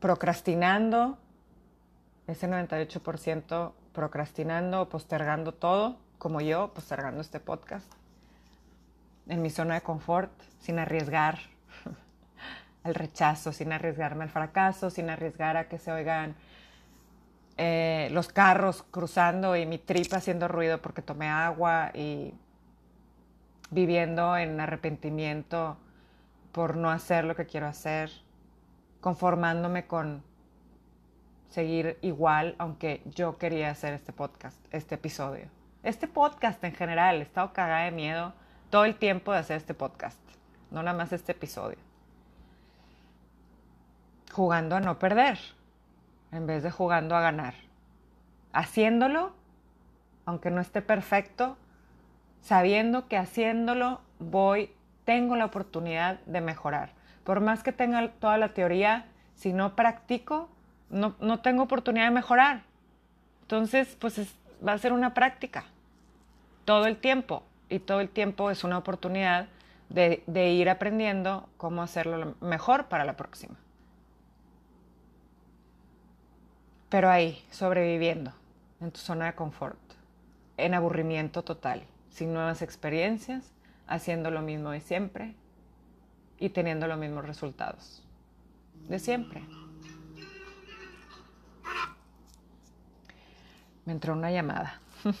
Procrastinando, 0.00 1.18
ese 2.28 2.46
98% 2.46 3.72
procrastinando 3.92 4.88
postergando 4.88 5.52
todo, 5.52 5.98
como 6.18 6.40
yo, 6.40 6.72
postergando 6.74 7.20
este 7.20 7.40
podcast, 7.40 7.90
en 9.26 9.42
mi 9.42 9.50
zona 9.50 9.74
de 9.74 9.80
confort, 9.80 10.30
sin 10.60 10.78
arriesgar 10.78 11.38
al 12.84 12.94
rechazo, 12.94 13.52
sin 13.52 13.72
arriesgarme 13.72 14.24
al 14.24 14.30
fracaso, 14.30 14.90
sin 14.90 15.10
arriesgar 15.10 15.56
a 15.56 15.68
que 15.68 15.78
se 15.78 15.90
oigan 15.90 16.36
eh, 17.56 18.08
los 18.12 18.28
carros 18.28 18.84
cruzando 18.90 19.56
y 19.56 19.66
mi 19.66 19.78
tripa 19.78 20.18
haciendo 20.18 20.48
ruido 20.48 20.80
porque 20.80 21.02
tomé 21.02 21.28
agua 21.28 21.90
y 21.94 22.34
viviendo 23.70 24.36
en 24.36 24.60
arrepentimiento 24.60 25.76
por 26.52 26.76
no 26.76 26.90
hacer 26.90 27.24
lo 27.24 27.34
que 27.34 27.46
quiero 27.46 27.66
hacer, 27.66 28.10
conformándome 29.00 29.86
con 29.86 30.27
seguir 31.48 31.98
igual, 32.02 32.54
aunque 32.58 33.02
yo 33.06 33.38
quería 33.38 33.70
hacer 33.70 33.94
este 33.94 34.12
podcast, 34.12 34.58
este 34.72 34.96
episodio. 34.96 35.46
Este 35.82 36.06
podcast 36.06 36.62
en 36.64 36.74
general, 36.74 37.16
he 37.16 37.22
estado 37.22 37.52
cagada 37.52 37.84
de 37.84 37.90
miedo 37.90 38.34
todo 38.70 38.84
el 38.84 38.96
tiempo 38.96 39.32
de 39.32 39.38
hacer 39.38 39.56
este 39.56 39.74
podcast, 39.74 40.18
no 40.70 40.82
nada 40.82 40.96
más 40.96 41.12
este 41.12 41.32
episodio. 41.32 41.78
Jugando 44.32 44.76
a 44.76 44.80
no 44.80 44.98
perder, 44.98 45.38
en 46.32 46.46
vez 46.46 46.62
de 46.62 46.70
jugando 46.70 47.16
a 47.16 47.20
ganar. 47.20 47.54
Haciéndolo, 48.52 49.32
aunque 50.26 50.50
no 50.50 50.60
esté 50.60 50.82
perfecto, 50.82 51.56
sabiendo 52.42 53.08
que 53.08 53.16
haciéndolo 53.16 54.00
voy, 54.18 54.74
tengo 55.04 55.36
la 55.36 55.46
oportunidad 55.46 56.20
de 56.26 56.42
mejorar. 56.42 56.92
Por 57.24 57.40
más 57.40 57.62
que 57.62 57.72
tenga 57.72 58.06
toda 58.12 58.36
la 58.36 58.52
teoría, 58.52 59.06
si 59.34 59.52
no 59.52 59.74
practico, 59.74 60.50
no, 60.90 61.14
no 61.20 61.40
tengo 61.40 61.62
oportunidad 61.62 62.06
de 62.06 62.10
mejorar. 62.10 62.62
Entonces, 63.42 63.96
pues 63.98 64.18
es, 64.18 64.34
va 64.66 64.72
a 64.72 64.78
ser 64.78 64.92
una 64.92 65.14
práctica 65.14 65.64
todo 66.64 66.86
el 66.86 66.98
tiempo 66.98 67.42
y 67.68 67.78
todo 67.78 68.00
el 68.00 68.10
tiempo 68.10 68.50
es 68.50 68.62
una 68.64 68.76
oportunidad 68.78 69.48
de, 69.88 70.22
de 70.26 70.50
ir 70.50 70.68
aprendiendo 70.68 71.48
cómo 71.56 71.82
hacerlo 71.82 72.34
mejor 72.40 72.86
para 72.86 73.04
la 73.04 73.16
próxima. 73.16 73.56
Pero 76.90 77.10
ahí, 77.10 77.42
sobreviviendo, 77.50 78.32
en 78.80 78.90
tu 78.90 78.98
zona 78.98 79.26
de 79.26 79.34
confort, 79.34 79.78
en 80.56 80.74
aburrimiento 80.74 81.42
total, 81.42 81.82
sin 82.10 82.32
nuevas 82.32 82.62
experiencias, 82.62 83.52
haciendo 83.86 84.30
lo 84.30 84.42
mismo 84.42 84.70
de 84.70 84.80
siempre 84.80 85.34
y 86.38 86.50
teniendo 86.50 86.86
los 86.86 86.98
mismos 86.98 87.24
resultados 87.24 88.02
de 88.88 88.98
siempre. 88.98 89.42
Me 93.88 93.94
entró 93.94 94.12
una 94.12 94.30
llamada. 94.30 94.82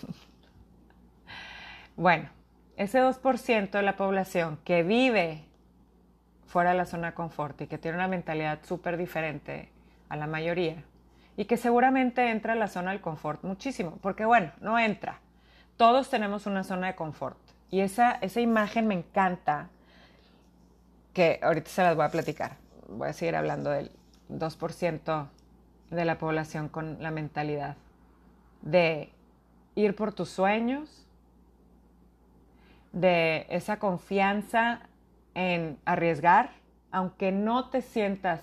bueno, 1.96 2.28
ese 2.76 3.00
2% 3.00 3.70
de 3.70 3.82
la 3.82 3.96
población 3.96 4.58
que 4.62 4.82
vive 4.82 5.42
fuera 6.46 6.72
de 6.72 6.76
la 6.76 6.84
zona 6.84 7.06
de 7.06 7.14
confort 7.14 7.58
y 7.62 7.66
que 7.66 7.78
tiene 7.78 7.96
una 7.96 8.08
mentalidad 8.08 8.58
súper 8.64 8.98
diferente 8.98 9.70
a 10.10 10.16
la 10.16 10.26
mayoría 10.26 10.84
y 11.34 11.46
que 11.46 11.56
seguramente 11.56 12.30
entra 12.30 12.52
a 12.52 12.56
la 12.56 12.68
zona 12.68 12.90
del 12.90 13.00
confort 13.00 13.42
muchísimo, 13.42 13.96
porque 14.02 14.26
bueno, 14.26 14.52
no 14.60 14.78
entra. 14.78 15.20
Todos 15.78 16.10
tenemos 16.10 16.44
una 16.44 16.62
zona 16.62 16.88
de 16.88 16.94
confort 16.94 17.38
y 17.70 17.80
esa, 17.80 18.18
esa 18.20 18.42
imagen 18.42 18.86
me 18.86 18.96
encanta, 18.96 19.70
que 21.14 21.40
ahorita 21.42 21.70
se 21.70 21.82
las 21.82 21.96
voy 21.96 22.04
a 22.04 22.10
platicar. 22.10 22.58
Voy 22.86 23.08
a 23.08 23.12
seguir 23.14 23.34
hablando 23.34 23.70
del 23.70 23.90
2% 24.28 25.26
de 25.88 26.04
la 26.04 26.18
población 26.18 26.68
con 26.68 27.02
la 27.02 27.10
mentalidad 27.10 27.78
de 28.62 29.12
ir 29.74 29.94
por 29.94 30.12
tus 30.12 30.28
sueños 30.28 31.06
de 32.92 33.46
esa 33.50 33.78
confianza 33.78 34.80
en 35.34 35.78
arriesgar, 35.84 36.50
aunque 36.90 37.32
no 37.32 37.68
te 37.68 37.82
sientas 37.82 38.42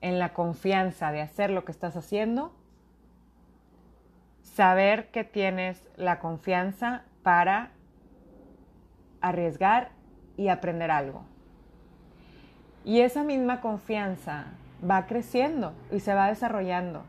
en 0.00 0.18
la 0.18 0.32
confianza 0.32 1.12
de 1.12 1.20
hacer 1.20 1.50
lo 1.50 1.64
que 1.64 1.72
estás 1.72 1.96
haciendo, 1.96 2.52
saber 4.42 5.10
que 5.10 5.24
tienes 5.24 5.84
la 5.96 6.18
confianza 6.18 7.04
para 7.22 7.70
arriesgar 9.20 9.90
y 10.36 10.48
aprender 10.48 10.90
algo. 10.90 11.22
Y 12.84 13.00
esa 13.00 13.22
misma 13.22 13.60
confianza 13.60 14.46
va 14.88 15.06
creciendo 15.06 15.72
y 15.92 16.00
se 16.00 16.14
va 16.14 16.28
desarrollando. 16.28 17.02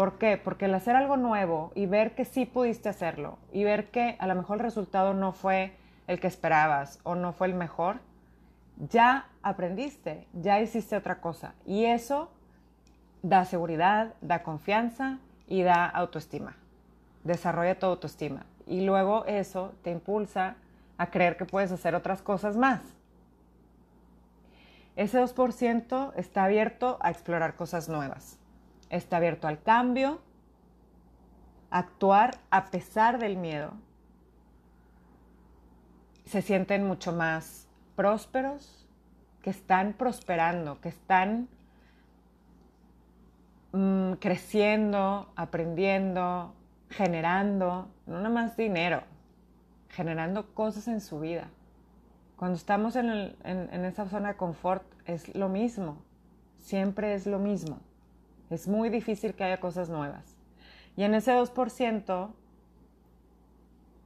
¿Por 0.00 0.16
qué? 0.16 0.38
Porque 0.38 0.64
el 0.64 0.72
hacer 0.72 0.96
algo 0.96 1.18
nuevo 1.18 1.72
y 1.74 1.84
ver 1.84 2.14
que 2.14 2.24
sí 2.24 2.46
pudiste 2.46 2.88
hacerlo 2.88 3.36
y 3.52 3.64
ver 3.64 3.90
que 3.90 4.16
a 4.18 4.26
lo 4.26 4.34
mejor 4.34 4.56
el 4.56 4.62
resultado 4.62 5.12
no 5.12 5.32
fue 5.32 5.76
el 6.06 6.18
que 6.20 6.26
esperabas 6.26 7.00
o 7.02 7.16
no 7.16 7.34
fue 7.34 7.48
el 7.48 7.52
mejor, 7.52 7.98
ya 8.78 9.28
aprendiste, 9.42 10.26
ya 10.32 10.58
hiciste 10.58 10.96
otra 10.96 11.20
cosa. 11.20 11.52
Y 11.66 11.84
eso 11.84 12.30
da 13.20 13.44
seguridad, 13.44 14.14
da 14.22 14.42
confianza 14.42 15.18
y 15.46 15.64
da 15.64 15.84
autoestima. 15.84 16.56
Desarrolla 17.24 17.78
tu 17.78 17.84
autoestima. 17.84 18.46
Y 18.66 18.86
luego 18.86 19.26
eso 19.26 19.74
te 19.82 19.90
impulsa 19.90 20.56
a 20.96 21.10
creer 21.10 21.36
que 21.36 21.44
puedes 21.44 21.72
hacer 21.72 21.94
otras 21.94 22.22
cosas 22.22 22.56
más. 22.56 22.80
Ese 24.96 25.20
2% 25.20 26.14
está 26.16 26.44
abierto 26.44 26.96
a 27.02 27.10
explorar 27.10 27.54
cosas 27.54 27.90
nuevas. 27.90 28.39
Está 28.90 29.16
abierto 29.16 29.48
al 29.48 29.62
cambio, 29.62 30.20
actuar 31.70 32.38
a 32.50 32.66
pesar 32.66 33.18
del 33.18 33.36
miedo. 33.36 33.72
Se 36.26 36.42
sienten 36.42 36.86
mucho 36.86 37.12
más 37.12 37.68
prósperos, 37.96 38.80
que 39.42 39.50
están 39.50 39.94
prosperando, 39.94 40.80
que 40.80 40.90
están 40.90 41.48
mm, 43.72 44.12
creciendo, 44.14 45.32
aprendiendo, 45.36 46.54
generando, 46.90 47.88
no 48.06 48.16
nada 48.16 48.28
más 48.28 48.56
dinero, 48.56 49.02
generando 49.88 50.52
cosas 50.54 50.88
en 50.88 51.00
su 51.00 51.20
vida. 51.20 51.48
Cuando 52.36 52.56
estamos 52.56 52.96
en, 52.96 53.36
en, 53.44 53.84
esa 53.84 54.08
zona 54.08 54.28
de 54.28 54.36
confort 54.36 54.82
es 55.04 55.34
lo 55.34 55.48
mismo, 55.48 55.98
siempre 56.58 57.14
es 57.14 57.26
lo 57.26 57.38
mismo. 57.38 57.78
Es 58.50 58.68
muy 58.68 58.90
difícil 58.90 59.34
que 59.34 59.44
haya 59.44 59.60
cosas 59.60 59.88
nuevas. 59.88 60.36
Y 60.96 61.04
en 61.04 61.14
ese 61.14 61.32
2% 61.32 62.30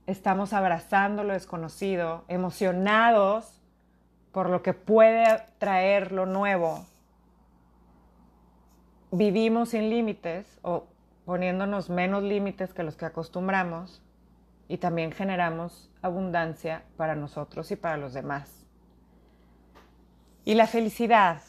estamos 0.07 0.52
abrazando 0.52 1.24
lo 1.24 1.33
desconocido, 1.33 2.24
emocionados 2.28 3.62
por 4.33 4.50
lo 4.50 4.62
que 4.62 4.74
puede 4.74 5.42
traer 5.59 6.12
lo 6.12 6.26
nuevo. 6.26 6.85
Vivimos 9.11 9.70
sin 9.70 9.90
límites 9.90 10.59
o 10.62 10.87
poniéndonos 11.24 11.88
menos 11.88 12.22
límites 12.22 12.74
que 12.74 12.83
los 12.83 12.96
que 12.96 13.07
acostumbramos 13.07 14.02
y 14.68 14.78
también 14.78 15.12
generamos 15.12 15.90
abundancia 16.02 16.83
para 16.96 17.14
nosotros 17.14 17.70
y 17.70 17.76
para 17.76 17.96
los 17.96 18.12
demás. 18.12 18.66
Y 20.44 20.54
la 20.54 20.66
felicidad, 20.66 21.40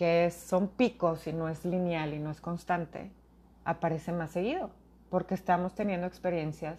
que 0.00 0.30
son 0.30 0.68
picos 0.68 1.26
y 1.26 1.32
no 1.34 1.50
es 1.50 1.66
lineal 1.66 2.14
y 2.14 2.18
no 2.18 2.30
es 2.30 2.40
constante, 2.40 3.10
aparece 3.66 4.12
más 4.12 4.30
seguido, 4.30 4.70
porque 5.10 5.34
estamos 5.34 5.74
teniendo 5.74 6.06
experiencias 6.06 6.78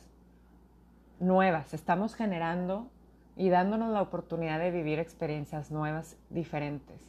nuevas, 1.20 1.76
estamos 1.76 2.16
generando 2.16 2.88
y 3.38 3.50
dándonos 3.50 3.94
la 3.94 4.02
oportunidad 4.02 4.58
de 4.58 4.72
vivir 4.72 4.98
experiencias 4.98 5.70
nuevas, 5.70 6.18
diferentes. 6.32 7.00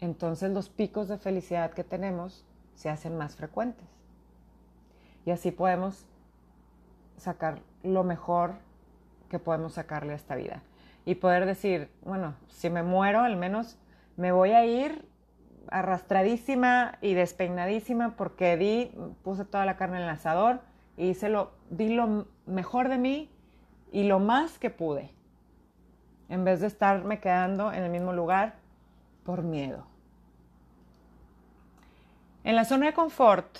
Entonces 0.00 0.50
los 0.50 0.68
picos 0.68 1.06
de 1.06 1.16
felicidad 1.16 1.70
que 1.70 1.84
tenemos 1.84 2.44
se 2.74 2.90
hacen 2.90 3.16
más 3.16 3.36
frecuentes. 3.36 3.86
Y 5.24 5.30
así 5.30 5.52
podemos 5.52 6.06
sacar 7.18 7.60
lo 7.84 8.02
mejor 8.02 8.54
que 9.30 9.38
podemos 9.38 9.74
sacarle 9.74 10.14
a 10.14 10.16
esta 10.16 10.34
vida. 10.34 10.60
Y 11.04 11.14
poder 11.14 11.46
decir, 11.46 11.88
bueno, 12.02 12.34
si 12.48 12.68
me 12.68 12.82
muero, 12.82 13.20
al 13.20 13.36
menos 13.36 13.78
me 14.16 14.32
voy 14.32 14.52
a 14.52 14.64
ir 14.64 15.06
arrastradísima 15.70 16.98
y 17.00 17.14
despeinadísima 17.14 18.16
porque 18.16 18.56
di, 18.56 18.92
puse 19.22 19.44
toda 19.44 19.64
la 19.64 19.76
carne 19.76 19.96
en 19.96 20.04
el 20.04 20.08
asador 20.10 20.60
y 20.96 21.08
hice 21.08 21.28
lo, 21.28 21.52
di 21.70 21.88
lo 21.88 22.26
mejor 22.46 22.88
de 22.88 22.98
mí 22.98 23.30
y 23.92 24.04
lo 24.04 24.20
más 24.20 24.58
que 24.58 24.70
pude. 24.70 25.10
En 26.28 26.44
vez 26.44 26.60
de 26.60 26.66
estarme 26.66 27.20
quedando 27.20 27.72
en 27.72 27.82
el 27.82 27.90
mismo 27.90 28.12
lugar 28.12 28.54
por 29.24 29.42
miedo. 29.42 29.86
En 32.44 32.56
la 32.56 32.64
zona 32.64 32.86
de 32.86 32.92
confort, 32.92 33.58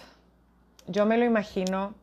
yo 0.87 1.07
me 1.07 1.17
lo 1.17 1.25
imagino 1.25 1.95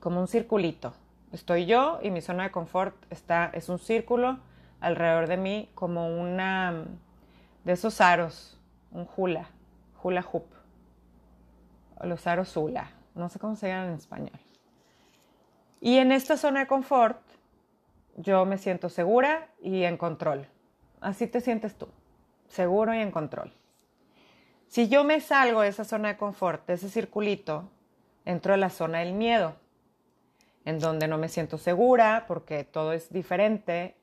como 0.00 0.20
un 0.20 0.28
circulito. 0.28 0.92
Estoy 1.32 1.64
yo 1.64 1.98
y 2.02 2.10
mi 2.10 2.20
zona 2.20 2.44
de 2.44 2.50
confort 2.50 2.94
está, 3.10 3.50
es 3.54 3.68
un 3.68 3.78
círculo 3.78 4.38
alrededor 4.80 5.28
de 5.28 5.38
mí 5.38 5.70
como 5.74 6.20
una 6.20 6.84
de 7.64 7.72
esos 7.72 8.00
aros, 8.00 8.58
un 8.90 9.08
hula, 9.16 9.48
hula 10.02 10.24
hoop, 10.32 10.46
los 12.02 12.26
aros 12.26 12.56
hula, 12.56 12.90
no 13.14 13.28
sé 13.28 13.38
cómo 13.38 13.56
se 13.56 13.68
llaman 13.68 13.90
en 13.90 13.94
español. 13.94 14.40
Y 15.80 15.98
en 15.98 16.12
esta 16.12 16.36
zona 16.36 16.60
de 16.60 16.66
confort 16.66 17.20
yo 18.16 18.44
me 18.44 18.58
siento 18.58 18.88
segura 18.88 19.48
y 19.60 19.84
en 19.84 19.96
control. 19.96 20.46
Así 21.00 21.26
te 21.26 21.40
sientes 21.40 21.76
tú, 21.76 21.88
seguro 22.48 22.94
y 22.94 22.98
en 22.98 23.10
control. 23.10 23.52
Si 24.68 24.88
yo 24.88 25.04
me 25.04 25.20
salgo 25.20 25.62
de 25.62 25.68
esa 25.68 25.84
zona 25.84 26.08
de 26.08 26.16
confort, 26.16 26.66
de 26.66 26.74
ese 26.74 26.88
circulito, 26.88 27.68
entro 28.24 28.54
a 28.54 28.56
la 28.56 28.70
zona 28.70 29.00
del 29.00 29.12
miedo 29.12 29.56
en 30.64 30.78
donde 30.78 31.08
no 31.08 31.18
me 31.18 31.28
siento 31.28 31.58
segura 31.58 32.24
porque 32.28 32.64
todo 32.64 32.92
es 32.92 33.12
diferente, 33.12 33.96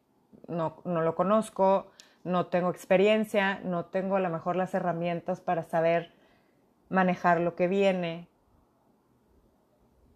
no, 0.47 0.81
lo 0.83 1.15
conozco, 1.15 1.91
no 2.29 2.47
tengo 2.47 2.69
experiencia, 2.69 3.59
no 3.63 3.85
tengo 3.85 4.15
a 4.15 4.19
lo 4.19 4.29
mejor 4.29 4.55
las 4.55 4.73
herramientas 4.73 5.41
para 5.41 5.63
saber 5.63 6.13
manejar 6.87 7.41
lo 7.41 7.55
que 7.55 7.67
viene, 7.67 8.27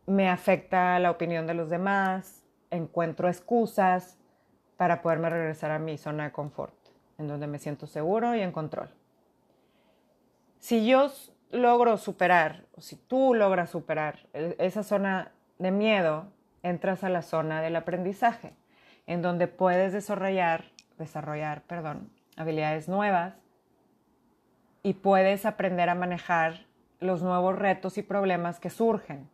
me 0.05 0.29
afecta 0.29 0.99
la 0.99 1.11
opinión 1.11 1.47
de 1.47 1.53
los 1.53 1.69
demás, 1.69 2.45
encuentro 2.71 3.27
excusas 3.29 4.17
para 4.77 5.01
poderme 5.01 5.29
regresar 5.29 5.71
a 5.71 5.79
mi 5.79 5.97
zona 5.97 6.25
de 6.25 6.31
confort, 6.31 6.75
en 7.17 7.27
donde 7.27 7.47
me 7.47 7.59
siento 7.59 7.87
seguro 7.87 8.35
y 8.35 8.41
en 8.41 8.51
control. 8.51 8.89
Si 10.59 10.85
yo 10.85 11.11
logro 11.51 11.97
superar, 11.97 12.65
o 12.75 12.81
si 12.81 12.95
tú 12.95 13.33
logras 13.33 13.69
superar 13.69 14.27
esa 14.33 14.83
zona 14.83 15.31
de 15.59 15.71
miedo, 15.71 16.27
entras 16.63 17.03
a 17.03 17.09
la 17.09 17.21
zona 17.21 17.61
del 17.61 17.75
aprendizaje, 17.75 18.55
en 19.05 19.21
donde 19.21 19.47
puedes 19.47 19.93
desarrollar, 19.93 20.65
desarrollar, 21.03 21.61
perdón, 21.63 22.09
habilidades 22.35 22.87
nuevas 22.87 23.35
y 24.81 24.93
puedes 24.95 25.45
aprender 25.45 25.89
a 25.89 25.95
manejar 25.95 26.65
los 26.99 27.21
nuevos 27.21 27.57
retos 27.57 27.97
y 27.97 28.01
problemas 28.01 28.59
que 28.59 28.69
surgen 28.69 29.29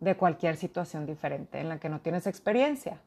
de 0.00 0.16
cualquier 0.16 0.56
situación 0.56 1.06
diferente 1.06 1.60
en 1.60 1.68
la 1.68 1.78
que 1.78 1.88
no 1.88 2.00
tienes 2.00 2.26
experiencia. 2.26 3.00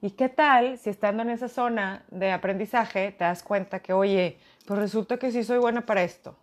¿Y 0.00 0.12
qué 0.12 0.28
tal 0.28 0.78
si 0.78 0.90
estando 0.90 1.22
en 1.22 1.30
esa 1.30 1.48
zona 1.48 2.04
de 2.10 2.30
aprendizaje 2.30 3.10
te 3.12 3.24
das 3.24 3.42
cuenta 3.42 3.80
que, 3.80 3.92
oye, 3.92 4.38
pues 4.66 4.78
resulta 4.78 5.16
que 5.16 5.32
sí 5.32 5.42
soy 5.42 5.58
buena 5.58 5.84
para 5.84 6.02
esto? 6.02 6.36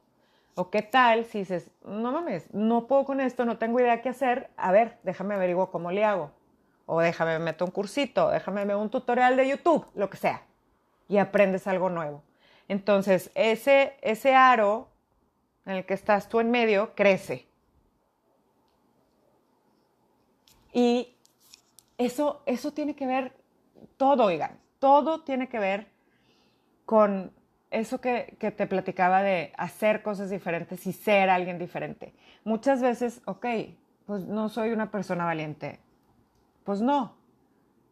¿O 0.56 0.70
qué 0.70 0.82
tal 0.82 1.26
si 1.26 1.40
dices, 1.40 1.70
no 1.86 2.12
mames, 2.12 2.54
no 2.54 2.88
puedo 2.88 3.06
con 3.06 3.22
esto, 3.22 3.46
no 3.46 3.58
tengo 3.58 3.80
idea 3.80 4.02
qué 4.02 4.10
hacer, 4.10 4.50
a 4.58 4.72
ver, 4.72 4.98
déjame 5.04 5.36
averiguar 5.36 5.70
cómo 5.72 5.92
le 5.92 6.04
hago? 6.04 6.32
O 6.86 7.00
déjame 7.00 7.40
meto 7.40 7.66
un 7.66 7.72
cursito, 7.72 8.30
déjame 8.30 8.76
un 8.76 8.90
tutorial 8.90 9.38
de 9.38 9.48
YouTube, 9.48 9.86
lo 9.96 10.10
que 10.10 10.18
sea. 10.18 10.44
Y 11.08 11.18
aprendes 11.18 11.68
algo 11.68 11.90
nuevo. 11.90 12.24
Entonces, 12.68 13.32
ese, 13.36 13.98
ese 14.02 14.34
aro 14.34 14.90
en 15.66 15.76
el 15.76 15.86
que 15.86 15.94
estás 15.94 16.30
tú 16.30 16.40
en 16.40 16.52
medio 16.52 16.94
crece. 16.96 17.48
Y 20.74 21.16
eso, 21.98 22.42
eso 22.46 22.74
tiene 22.74 22.96
que 22.96 23.08
ver 23.08 23.34
todo, 23.98 24.26
oigan, 24.26 24.60
todo 24.80 25.22
tiene 25.22 25.48
que 25.48 25.60
ver 25.60 25.88
con 26.86 27.32
eso 27.72 28.00
que, 28.00 28.36
te 28.40 28.68
platicaba 28.68 29.22
de 29.22 29.52
hacer 29.58 30.02
cosas 30.02 30.30
diferentes 30.30 30.86
y 30.88 30.94
ser 30.94 31.30
alguien 31.30 31.58
diferente. 31.58 32.14
Muchas 32.44 32.82
veces, 32.82 33.22
ok, 33.26 33.46
pues 34.06 34.26
no 34.26 34.50
soy 34.50 34.72
una 34.72 34.92
persona 34.92 35.26
valiente. 35.26 35.80
Pues 36.64 36.82
no, 36.82 37.15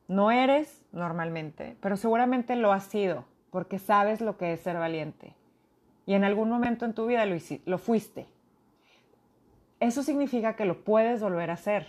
no 0.08 0.32
eres 0.32 0.86
normalmente, 0.92 1.78
pero 1.82 1.98
seguramente 1.98 2.56
lo 2.56 2.72
has 2.72 2.84
sido 2.86 3.26
porque 3.52 3.78
sabes 3.78 4.20
lo 4.20 4.38
que 4.38 4.54
es 4.54 4.62
ser 4.62 4.78
valiente. 4.78 5.36
Y 6.06 6.16
en 6.16 6.24
algún 6.24 6.50
momento 6.50 6.86
en 6.86 6.94
tu 6.94 7.06
vida 7.06 7.26
lo, 7.26 7.36
lo 7.66 7.78
fuiste. 7.78 8.26
Eso 9.80 10.02
significa 10.02 10.56
que 10.56 10.66
lo 10.66 10.84
puedes 10.84 11.22
volver 11.22 11.52
a 11.52 11.54
hacer. 11.54 11.88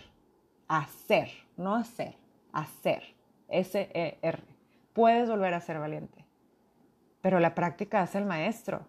Hacer, 0.67 1.29
no 1.57 1.75
hacer, 1.75 2.15
hacer. 2.51 3.15
S-E-R. 3.49 4.39
Puedes 4.93 5.29
volver 5.29 5.53
a 5.53 5.59
ser 5.59 5.79
valiente, 5.79 6.25
pero 7.21 7.39
la 7.39 7.55
práctica 7.55 8.01
hace 8.01 8.17
el 8.17 8.25
maestro. 8.25 8.81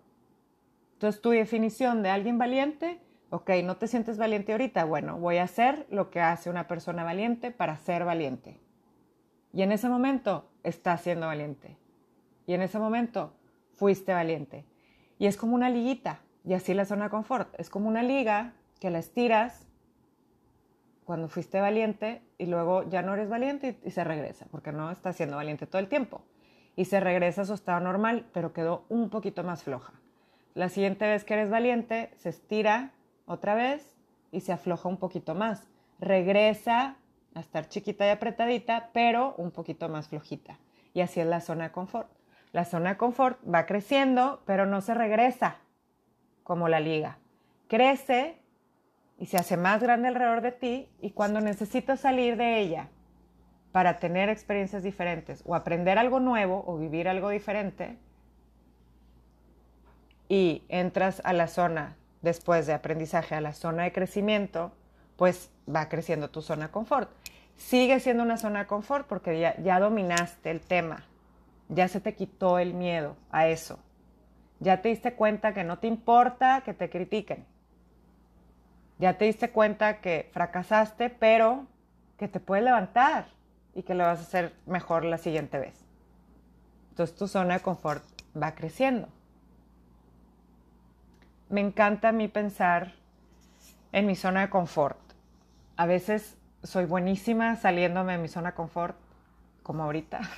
Entonces, 0.93 1.21
tu 1.21 1.31
definición 1.31 2.03
de 2.03 2.11
alguien 2.11 2.39
valiente, 2.39 3.01
ok, 3.31 3.51
no 3.65 3.77
te 3.77 3.89
sientes 3.89 4.19
valiente 4.19 4.53
ahorita, 4.53 4.85
bueno, 4.85 5.19
voy 5.19 5.39
a 5.39 5.45
hacer 5.45 5.87
lo 5.91 6.11
que 6.11 6.21
hace 6.21 6.49
una 6.49 6.69
persona 6.69 7.05
valiente 7.05 7.51
para 7.51 7.77
ser 7.77 8.05
valiente. 8.05 8.61
Y 9.57 9.63
en 9.63 9.73
ese 9.73 9.89
momento 9.89 10.51
estás 10.65 11.01
siendo 11.01 11.29
valiente. 11.29 11.79
Y 12.47 12.53
en 12.53 12.61
ese 12.61 12.79
momento 12.79 13.33
fuiste 13.73 14.13
valiente. 14.13 14.67
Y 15.19 15.29
es 15.29 15.39
como 15.39 15.55
una 15.55 15.71
liguita, 15.71 16.21
y 16.45 16.53
así 16.53 16.75
la 16.75 16.85
zona 16.85 17.05
de 17.05 17.11
confort. 17.11 17.59
Es 17.59 17.71
como 17.71 17.89
una 17.89 18.03
liga 18.03 18.53
que 18.81 18.91
la 18.91 18.99
estiras 18.99 19.67
cuando 21.07 21.29
fuiste 21.29 21.59
valiente 21.59 22.21
y 22.37 22.45
luego 22.45 22.83
ya 22.91 23.01
no 23.01 23.15
eres 23.15 23.31
valiente 23.31 23.79
y, 23.83 23.89
y 23.89 23.91
se 23.93 24.05
regresa, 24.05 24.45
porque 24.51 24.73
no 24.73 24.91
estás 24.91 25.17
siendo 25.17 25.37
valiente 25.37 25.67
todo 25.67 25.81
el 25.81 25.89
tiempo. 25.89 26.21
Y 26.77 26.85
se 26.85 27.01
regresa 27.01 27.41
a 27.41 27.47
su 27.47 27.55
estado 27.55 27.81
normal, 27.81 28.27
pero 28.35 28.53
quedó 28.53 28.85
un 28.91 29.09
poquito 29.09 29.43
más 29.43 29.63
floja. 29.63 29.95
La 30.53 30.69
siguiente 30.69 31.07
vez 31.07 31.25
que 31.25 31.33
eres 31.33 31.49
valiente, 31.49 32.11
se 32.17 32.29
estira 32.29 32.93
otra 33.25 33.55
vez 33.55 33.97
y 34.33 34.41
se 34.41 34.53
afloja 34.53 34.87
un 34.87 34.99
poquito 34.99 35.35
más. 35.35 35.67
Regresa 35.99 36.99
a 37.37 37.41
estar 37.41 37.69
chiquita 37.69 38.07
y 38.07 38.11
apretadita, 38.11 38.91
pero 38.95 39.35
un 39.37 39.51
poquito 39.51 39.89
más 39.91 40.09
flojita. 40.09 40.59
Y 40.95 41.03
así 41.03 41.21
es 41.21 41.27
la 41.27 41.43
zona 41.43 41.65
de 41.65 41.71
confort. 41.73 42.09
La 42.53 42.65
zona 42.65 42.91
de 42.91 42.97
confort 42.97 43.39
va 43.47 43.67
creciendo, 43.67 44.43
pero 44.47 44.65
no 44.65 44.81
se 44.81 44.95
regresa 44.95 45.59
como 46.43 46.69
la 46.69 46.81
liga. 46.81 47.19
Crece 47.69 48.41
y 49.19 49.27
se 49.27 49.37
hace 49.37 49.59
más 49.59 49.83
grande 49.83 50.09
alrededor 50.09 50.41
de 50.41 50.53
ti 50.53 50.89
y 51.01 51.11
cuando 51.11 51.43
necesitas 51.43 52.01
salir 52.01 52.39
de 52.39 52.59
ella 52.61 52.89
para 53.71 53.99
tener 53.99 54.31
experiencias 54.31 54.83
diferentes 54.83 55.43
o 55.45 55.55
aprender 55.55 55.99
algo 55.99 56.21
nuevo 56.21 56.65
o 56.67 56.79
vivir 56.79 57.09
algo 57.09 57.29
diferente 57.29 57.99
y 60.29 60.65
entras 60.71 61.21
a 61.25 61.35
la 61.35 61.49
zona 61.49 61.97
después 62.23 62.67
de 62.67 62.73
aprendizaje, 62.73 63.35
a 63.35 63.43
la 63.43 63.53
zona 63.53 63.83
de 63.83 63.93
crecimiento, 63.93 64.73
pues 65.17 65.51
va 65.73 65.89
creciendo 65.89 66.31
tu 66.31 66.43
zona 66.43 66.67
de 66.67 66.73
confort. 66.73 67.11
Sigue 67.57 68.01
siendo 68.01 68.23
una 68.23 68.37
zona 68.37 68.61
de 68.61 68.67
confort 68.67 69.07
porque 69.07 69.41
ya, 69.41 69.81
dominaste 69.81 70.51
el 70.51 70.61
tema, 70.61 71.05
ya 71.69 71.89
se 71.89 72.01
te 72.01 72.15
quitó 72.15 72.59
el 72.59 72.75
miedo 72.75 73.17
a 73.31 73.49
eso, 73.49 73.79
ya 74.61 74.83
te 74.83 74.91
diste 74.91 75.15
cuenta 75.15 75.55
que 75.55 75.65
no 75.65 75.79
te 75.79 75.87
importa 75.87 76.61
que 76.61 76.75
te 76.75 76.91
critiquen, 76.91 77.47
ya 78.99 79.17
te 79.17 79.25
diste 79.25 79.51
cuenta 79.51 80.01
que 80.01 80.29
fracasaste, 80.33 81.09
pero 81.11 81.67
que 82.19 82.29
te 82.29 82.41
puedes 82.41 82.65
levantar 82.65 83.29
y 83.75 83.83
que 83.83 83.95
lo 83.95 84.05
vas 84.05 84.19
a 84.19 84.23
hacer 84.23 84.55
mejor 84.67 85.05
la 85.05 85.19
siguiente 85.19 85.59
vez. 85.59 85.75
Entonces 86.91 87.17
tu 87.17 87.29
zona 87.29 87.55
de 87.55 87.61
confort 87.61 88.03
va 88.41 88.55
creciendo. 88.55 89.09
Me 91.49 91.61
encanta 91.61 92.09
a 92.09 92.13
mí 92.13 92.29
pensar 92.29 92.95
en 93.93 94.07
mi 94.07 94.17
zona 94.17 94.41
de 94.41 94.51
confort. 94.51 95.06
A 95.77 95.85
veces 95.85 96.37
soy 96.63 96.87
buenísima 96.87 97.57
saliéndome 97.57 98.13
de 98.13 98.19
mi 98.19 98.29
zona 98.29 98.55
confort, 98.55 98.97
como 99.63 99.83
ahorita. 99.85 100.21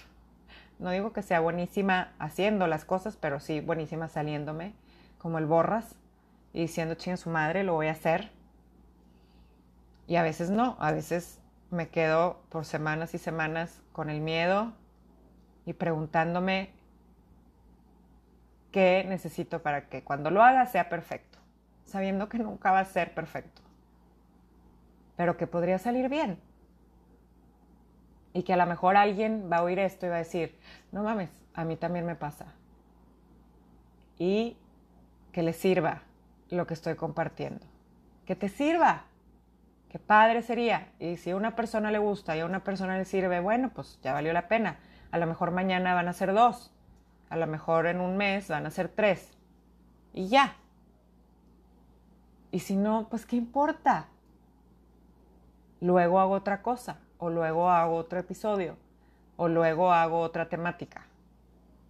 No 0.81 0.91
digo 0.91 1.13
que 1.13 1.23
sea 1.23 1.41
buenísima 1.41 2.13
haciendo 2.21 2.69
las 2.69 2.85
cosas, 2.85 3.17
pero 3.17 3.41
sí 3.41 3.59
buenísima 3.61 4.07
saliéndome, 4.07 4.75
como 5.19 5.39
el 5.39 5.47
borras 5.47 5.97
y 6.53 6.61
diciendo, 6.61 6.95
chinga 6.95 7.17
su 7.17 7.31
madre, 7.31 7.65
lo 7.65 7.75
voy 7.75 7.89
a 7.89 7.93
hacer. 7.93 8.31
Y 10.07 10.15
a 10.15 10.23
veces 10.23 10.51
no, 10.51 10.77
a 10.79 10.93
veces 10.93 11.41
me 11.73 11.89
quedo 11.89 12.41
por 12.49 12.65
semanas 12.65 13.13
y 13.15 13.19
semanas 13.19 13.83
con 13.93 14.09
el 14.09 14.21
miedo 14.21 14.73
y 15.67 15.73
preguntándome 15.73 16.71
qué 18.71 19.05
necesito 19.09 19.61
para 19.63 19.89
que 19.89 20.05
cuando 20.05 20.31
lo 20.31 20.45
haga 20.45 20.65
sea 20.67 20.89
perfecto, 20.89 21.39
sabiendo 21.85 22.29
que 22.29 22.39
nunca 22.39 22.71
va 22.71 22.79
a 22.79 22.85
ser 22.85 23.15
perfecto, 23.15 23.63
pero 25.19 25.37
que 25.37 25.49
podría 25.49 25.79
salir 25.79 26.09
bien. 26.09 26.39
Y 28.33 28.45
que 28.45 28.53
a 28.53 28.57
lo 28.57 28.67
mejor 28.67 28.97
alguien 28.97 29.51
va 29.53 29.57
a 29.57 29.63
oír 29.65 29.81
esto 29.81 30.07
y 30.07 30.11
va 30.11 30.15
a 30.15 30.19
decir, 30.19 30.57
no 30.93 31.03
mames, 31.03 31.29
a 31.55 31.65
mí 31.65 31.77
también 31.77 32.07
me 32.07 32.15
pasa. 32.15 32.55
Y 34.17 34.57
que 35.33 35.43
le 35.43 35.53
sirva 35.53 36.03
lo 36.51 36.69
que 36.69 36.75
estoy 36.75 36.95
compartiendo. 36.95 37.67
Que 38.27 38.37
te 38.37 38.49
sirva. 38.49 39.07
Qué 39.89 39.99
padre 39.99 40.41
sería. 40.43 40.93
Y 41.01 41.17
si 41.17 41.31
a 41.31 41.37
una 41.37 41.57
persona 41.57 41.91
le 41.91 41.99
gusta 41.99 42.37
y 42.37 42.41
a 42.41 42.47
una 42.47 42.63
persona 42.63 42.97
le 42.97 43.05
sirve, 43.05 43.41
bueno, 43.41 43.73
pues 43.75 43.99
ya 44.01 44.13
valió 44.13 44.33
la 44.33 44.47
pena. 44.47 44.79
A 45.11 45.19
lo 45.19 45.27
mejor 45.27 45.51
mañana 45.51 45.95
van 45.95 46.07
a 46.07 46.13
ser 46.13 46.33
dos. 46.33 46.73
A 47.29 47.37
lo 47.37 47.49
mejor 47.49 47.89
en 47.89 48.01
un 48.01 48.17
mes 48.17 48.49
van 48.49 48.67
a 48.67 48.71
ser 48.71 48.87
tres. 48.87 49.37
Y 50.15 50.29
ya. 50.29 50.55
Y 52.53 52.61
si 52.61 52.77
no, 52.77 53.09
pues 53.11 53.27
¿qué 53.27 53.35
importa? 53.35 54.07
Luego 55.81 56.21
hago 56.21 56.35
otra 56.35 56.63
cosa, 56.63 56.99
o 57.19 57.31
luego 57.31 57.71
hago 57.71 57.95
otro 57.97 58.19
episodio, 58.19 58.77
o 59.37 59.49
luego 59.49 59.93
hago 59.93 60.21
otra 60.21 60.49
temática, 60.49 61.07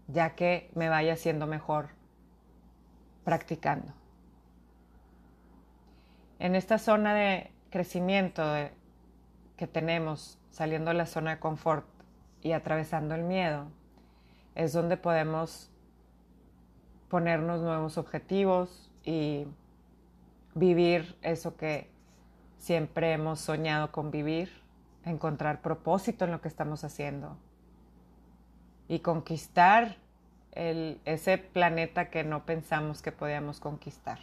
ya 0.06 0.34
que 0.34 0.70
me 0.74 0.88
vaya 0.88 1.16
siendo 1.16 1.46
mejor 1.46 1.88
practicando. 3.24 3.92
En 6.38 6.54
esta 6.54 6.78
zona 6.78 7.14
de 7.14 7.50
crecimiento 7.70 8.42
que 9.56 9.66
tenemos 9.66 10.38
saliendo 10.50 10.90
de 10.90 10.96
la 10.96 11.06
zona 11.06 11.32
de 11.32 11.40
confort 11.40 11.86
y 12.42 12.52
atravesando 12.52 13.14
el 13.14 13.22
miedo, 13.22 13.66
es 14.54 14.72
donde 14.72 14.96
podemos 14.96 15.70
ponernos 17.08 17.60
nuevos 17.60 17.98
objetivos 17.98 18.90
y 19.04 19.46
vivir 20.54 21.16
eso 21.22 21.56
que 21.56 21.88
siempre 22.58 23.12
hemos 23.12 23.40
soñado 23.40 23.90
con 23.92 24.10
vivir, 24.10 24.50
encontrar 25.04 25.62
propósito 25.62 26.24
en 26.24 26.32
lo 26.32 26.40
que 26.40 26.48
estamos 26.48 26.84
haciendo 26.84 27.36
y 28.88 29.00
conquistar 29.00 29.96
el, 30.52 31.00
ese 31.04 31.38
planeta 31.38 32.10
que 32.10 32.24
no 32.24 32.44
pensamos 32.44 33.02
que 33.02 33.12
podíamos 33.12 33.60
conquistar, 33.60 34.18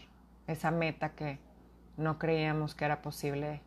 esa 0.47 0.71
meta 0.71 1.13
que 1.13 1.39
no 1.97 2.19
creíamos 2.19 2.75
que 2.75 2.85
era 2.85 3.01
posible 3.01 3.61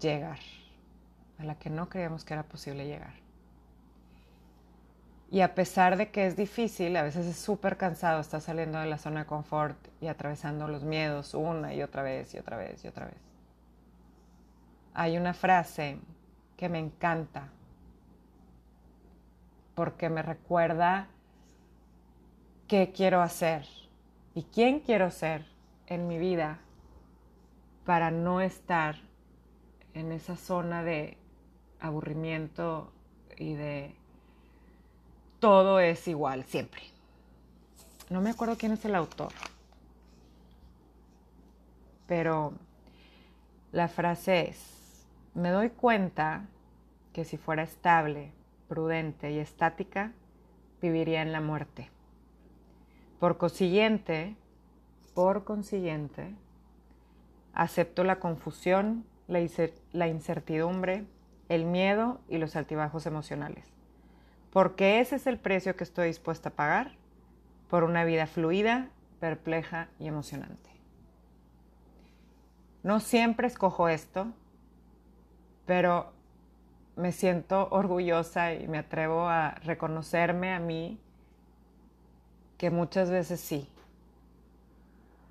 llegar, 0.00 0.38
a 1.38 1.44
la 1.44 1.58
que 1.58 1.70
no 1.70 1.88
creíamos 1.88 2.24
que 2.24 2.34
era 2.34 2.44
posible 2.44 2.86
llegar. 2.86 3.27
Y 5.30 5.42
a 5.42 5.54
pesar 5.54 5.96
de 5.98 6.10
que 6.10 6.26
es 6.26 6.36
difícil, 6.36 6.96
a 6.96 7.02
veces 7.02 7.26
es 7.26 7.36
súper 7.36 7.76
cansado 7.76 8.20
estar 8.20 8.40
saliendo 8.40 8.78
de 8.78 8.86
la 8.86 8.96
zona 8.96 9.20
de 9.20 9.26
confort 9.26 9.76
y 10.00 10.06
atravesando 10.06 10.68
los 10.68 10.84
miedos 10.84 11.34
una 11.34 11.74
y 11.74 11.82
otra 11.82 12.02
vez 12.02 12.34
y 12.34 12.38
otra 12.38 12.56
vez 12.56 12.82
y 12.84 12.88
otra 12.88 13.06
vez. 13.06 13.18
Hay 14.94 15.18
una 15.18 15.34
frase 15.34 15.98
que 16.56 16.68
me 16.70 16.78
encanta 16.78 17.48
porque 19.74 20.08
me 20.08 20.22
recuerda 20.22 21.08
qué 22.66 22.90
quiero 22.90 23.20
hacer 23.20 23.66
y 24.34 24.44
quién 24.44 24.80
quiero 24.80 25.10
ser 25.10 25.46
en 25.86 26.08
mi 26.08 26.18
vida 26.18 26.58
para 27.84 28.10
no 28.10 28.40
estar 28.40 28.96
en 29.94 30.10
esa 30.10 30.36
zona 30.36 30.82
de 30.82 31.16
aburrimiento 31.80 32.92
y 33.36 33.54
de 33.54 33.94
todo 35.40 35.80
es 35.80 36.08
igual 36.08 36.44
siempre. 36.44 36.82
No 38.10 38.20
me 38.20 38.30
acuerdo 38.30 38.56
quién 38.56 38.72
es 38.72 38.84
el 38.84 38.94
autor, 38.94 39.32
pero 42.06 42.52
la 43.70 43.88
frase 43.88 44.48
es, 44.48 45.06
me 45.34 45.50
doy 45.50 45.70
cuenta 45.70 46.46
que 47.12 47.24
si 47.24 47.36
fuera 47.36 47.62
estable, 47.62 48.32
prudente 48.68 49.30
y 49.30 49.38
estática, 49.38 50.12
viviría 50.80 51.22
en 51.22 51.32
la 51.32 51.40
muerte. 51.40 51.90
Por 53.20 53.36
consiguiente, 53.36 54.36
por 55.14 55.44
consiguiente, 55.44 56.34
acepto 57.52 58.04
la 58.04 58.20
confusión, 58.20 59.04
la 59.26 60.08
incertidumbre, 60.08 61.04
el 61.48 61.64
miedo 61.66 62.20
y 62.28 62.38
los 62.38 62.56
altibajos 62.56 63.04
emocionales 63.06 63.77
porque 64.52 65.00
ese 65.00 65.16
es 65.16 65.26
el 65.26 65.38
precio 65.38 65.76
que 65.76 65.84
estoy 65.84 66.08
dispuesta 66.08 66.50
a 66.50 66.52
pagar 66.52 66.92
por 67.68 67.84
una 67.84 68.04
vida 68.04 68.26
fluida, 68.26 68.88
perpleja 69.20 69.88
y 69.98 70.06
emocionante. 70.06 70.70
No 72.82 73.00
siempre 73.00 73.46
escojo 73.46 73.88
esto, 73.88 74.28
pero 75.66 76.12
me 76.96 77.12
siento 77.12 77.68
orgullosa 77.70 78.54
y 78.54 78.66
me 78.68 78.78
atrevo 78.78 79.28
a 79.28 79.50
reconocerme 79.64 80.52
a 80.52 80.58
mí 80.58 80.98
que 82.56 82.70
muchas 82.70 83.10
veces 83.10 83.40
sí, 83.40 83.68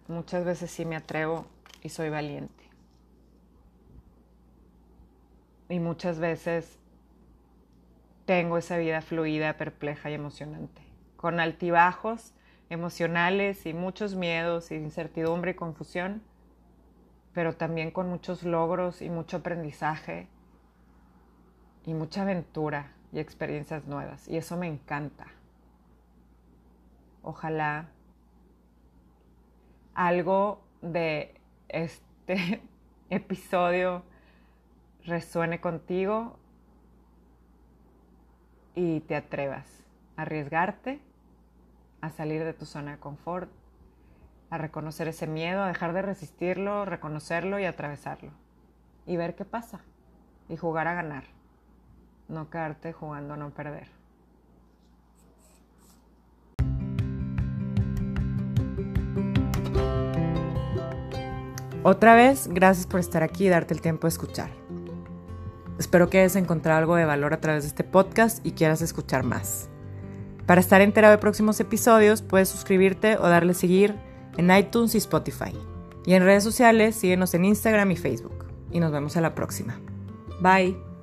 muchas 0.07 0.45
veces 0.45 0.71
sí 0.71 0.85
me 0.85 0.95
atrevo 0.95 1.45
y 1.83 1.89
soy 1.89 2.09
valiente. 2.09 2.63
Y 5.69 5.79
muchas 5.79 6.19
veces 6.19 6.77
tengo 8.27 8.57
esa 8.57 8.77
vida 8.77 9.01
fluida, 9.01 9.55
perpleja 9.55 10.11
y 10.11 10.13
emocionante, 10.13 10.81
con 11.15 11.39
altibajos 11.39 12.33
emocionales 12.69 13.65
y 13.65 13.73
muchos 13.73 14.15
miedos 14.15 14.69
y 14.69 14.75
incertidumbre 14.75 15.51
y 15.51 15.53
confusión, 15.53 16.21
pero 17.33 17.55
también 17.55 17.89
con 17.89 18.09
muchos 18.09 18.43
logros 18.43 19.01
y 19.01 19.09
mucho 19.09 19.37
aprendizaje 19.37 20.27
y 21.85 21.93
mucha 21.93 22.23
aventura 22.23 22.91
y 23.13 23.19
experiencias 23.19 23.85
nuevas. 23.85 24.27
Y 24.27 24.35
eso 24.35 24.57
me 24.57 24.67
encanta. 24.67 25.27
Ojalá 27.23 27.87
algo 29.93 30.61
de 30.81 31.39
este 31.69 32.61
episodio 33.09 34.03
resuene 35.05 35.61
contigo 35.61 36.37
y 38.77 38.99
te 38.99 39.15
atrevas 39.15 39.65
a 40.17 40.21
arriesgarte, 40.21 40.99
a 41.99 42.11
salir 42.11 42.43
de 42.43 42.53
tu 42.53 42.65
zona 42.65 42.91
de 42.91 42.97
confort, 42.99 43.49
a 44.51 44.59
reconocer 44.59 45.07
ese 45.07 45.25
miedo, 45.25 45.63
a 45.63 45.67
dejar 45.67 45.93
de 45.93 46.03
resistirlo, 46.03 46.85
reconocerlo 46.85 47.57
y 47.57 47.65
atravesarlo. 47.65 48.29
Y 49.07 49.17
ver 49.17 49.33
qué 49.33 49.45
pasa. 49.45 49.79
Y 50.47 50.57
jugar 50.57 50.87
a 50.87 50.93
ganar. 50.93 51.23
No 52.27 52.51
quedarte 52.51 52.93
jugando 52.93 53.33
a 53.33 53.37
no 53.37 53.49
perder. 53.49 53.87
Otra 61.81 62.13
vez, 62.13 62.47
gracias 62.47 62.85
por 62.85 62.99
estar 62.99 63.23
aquí 63.23 63.47
y 63.47 63.49
darte 63.49 63.73
el 63.73 63.81
tiempo 63.81 64.05
de 64.05 64.09
escuchar. 64.09 64.51
Espero 65.79 66.09
que 66.09 66.19
hayas 66.19 66.35
encontrado 66.35 66.79
algo 66.79 66.95
de 66.95 67.05
valor 67.05 67.33
a 67.33 67.41
través 67.41 67.63
de 67.63 67.69
este 67.69 67.83
podcast 67.83 68.45
y 68.45 68.51
quieras 68.51 68.81
escuchar 68.81 69.23
más. 69.23 69.69
Para 70.45 70.61
estar 70.61 70.81
enterado 70.81 71.11
de 71.11 71.17
próximos 71.17 71.59
episodios, 71.59 72.21
puedes 72.21 72.49
suscribirte 72.49 73.17
o 73.17 73.27
darle 73.27 73.53
seguir 73.53 73.95
en 74.37 74.55
iTunes 74.55 74.95
y 74.95 74.97
Spotify. 74.97 75.53
Y 76.05 76.13
en 76.13 76.23
redes 76.23 76.43
sociales, 76.43 76.95
síguenos 76.95 77.33
en 77.33 77.45
Instagram 77.45 77.91
y 77.91 77.97
Facebook. 77.97 78.45
Y 78.71 78.79
nos 78.79 78.91
vemos 78.91 79.17
a 79.17 79.21
la 79.21 79.35
próxima. 79.35 79.79
Bye. 80.39 80.96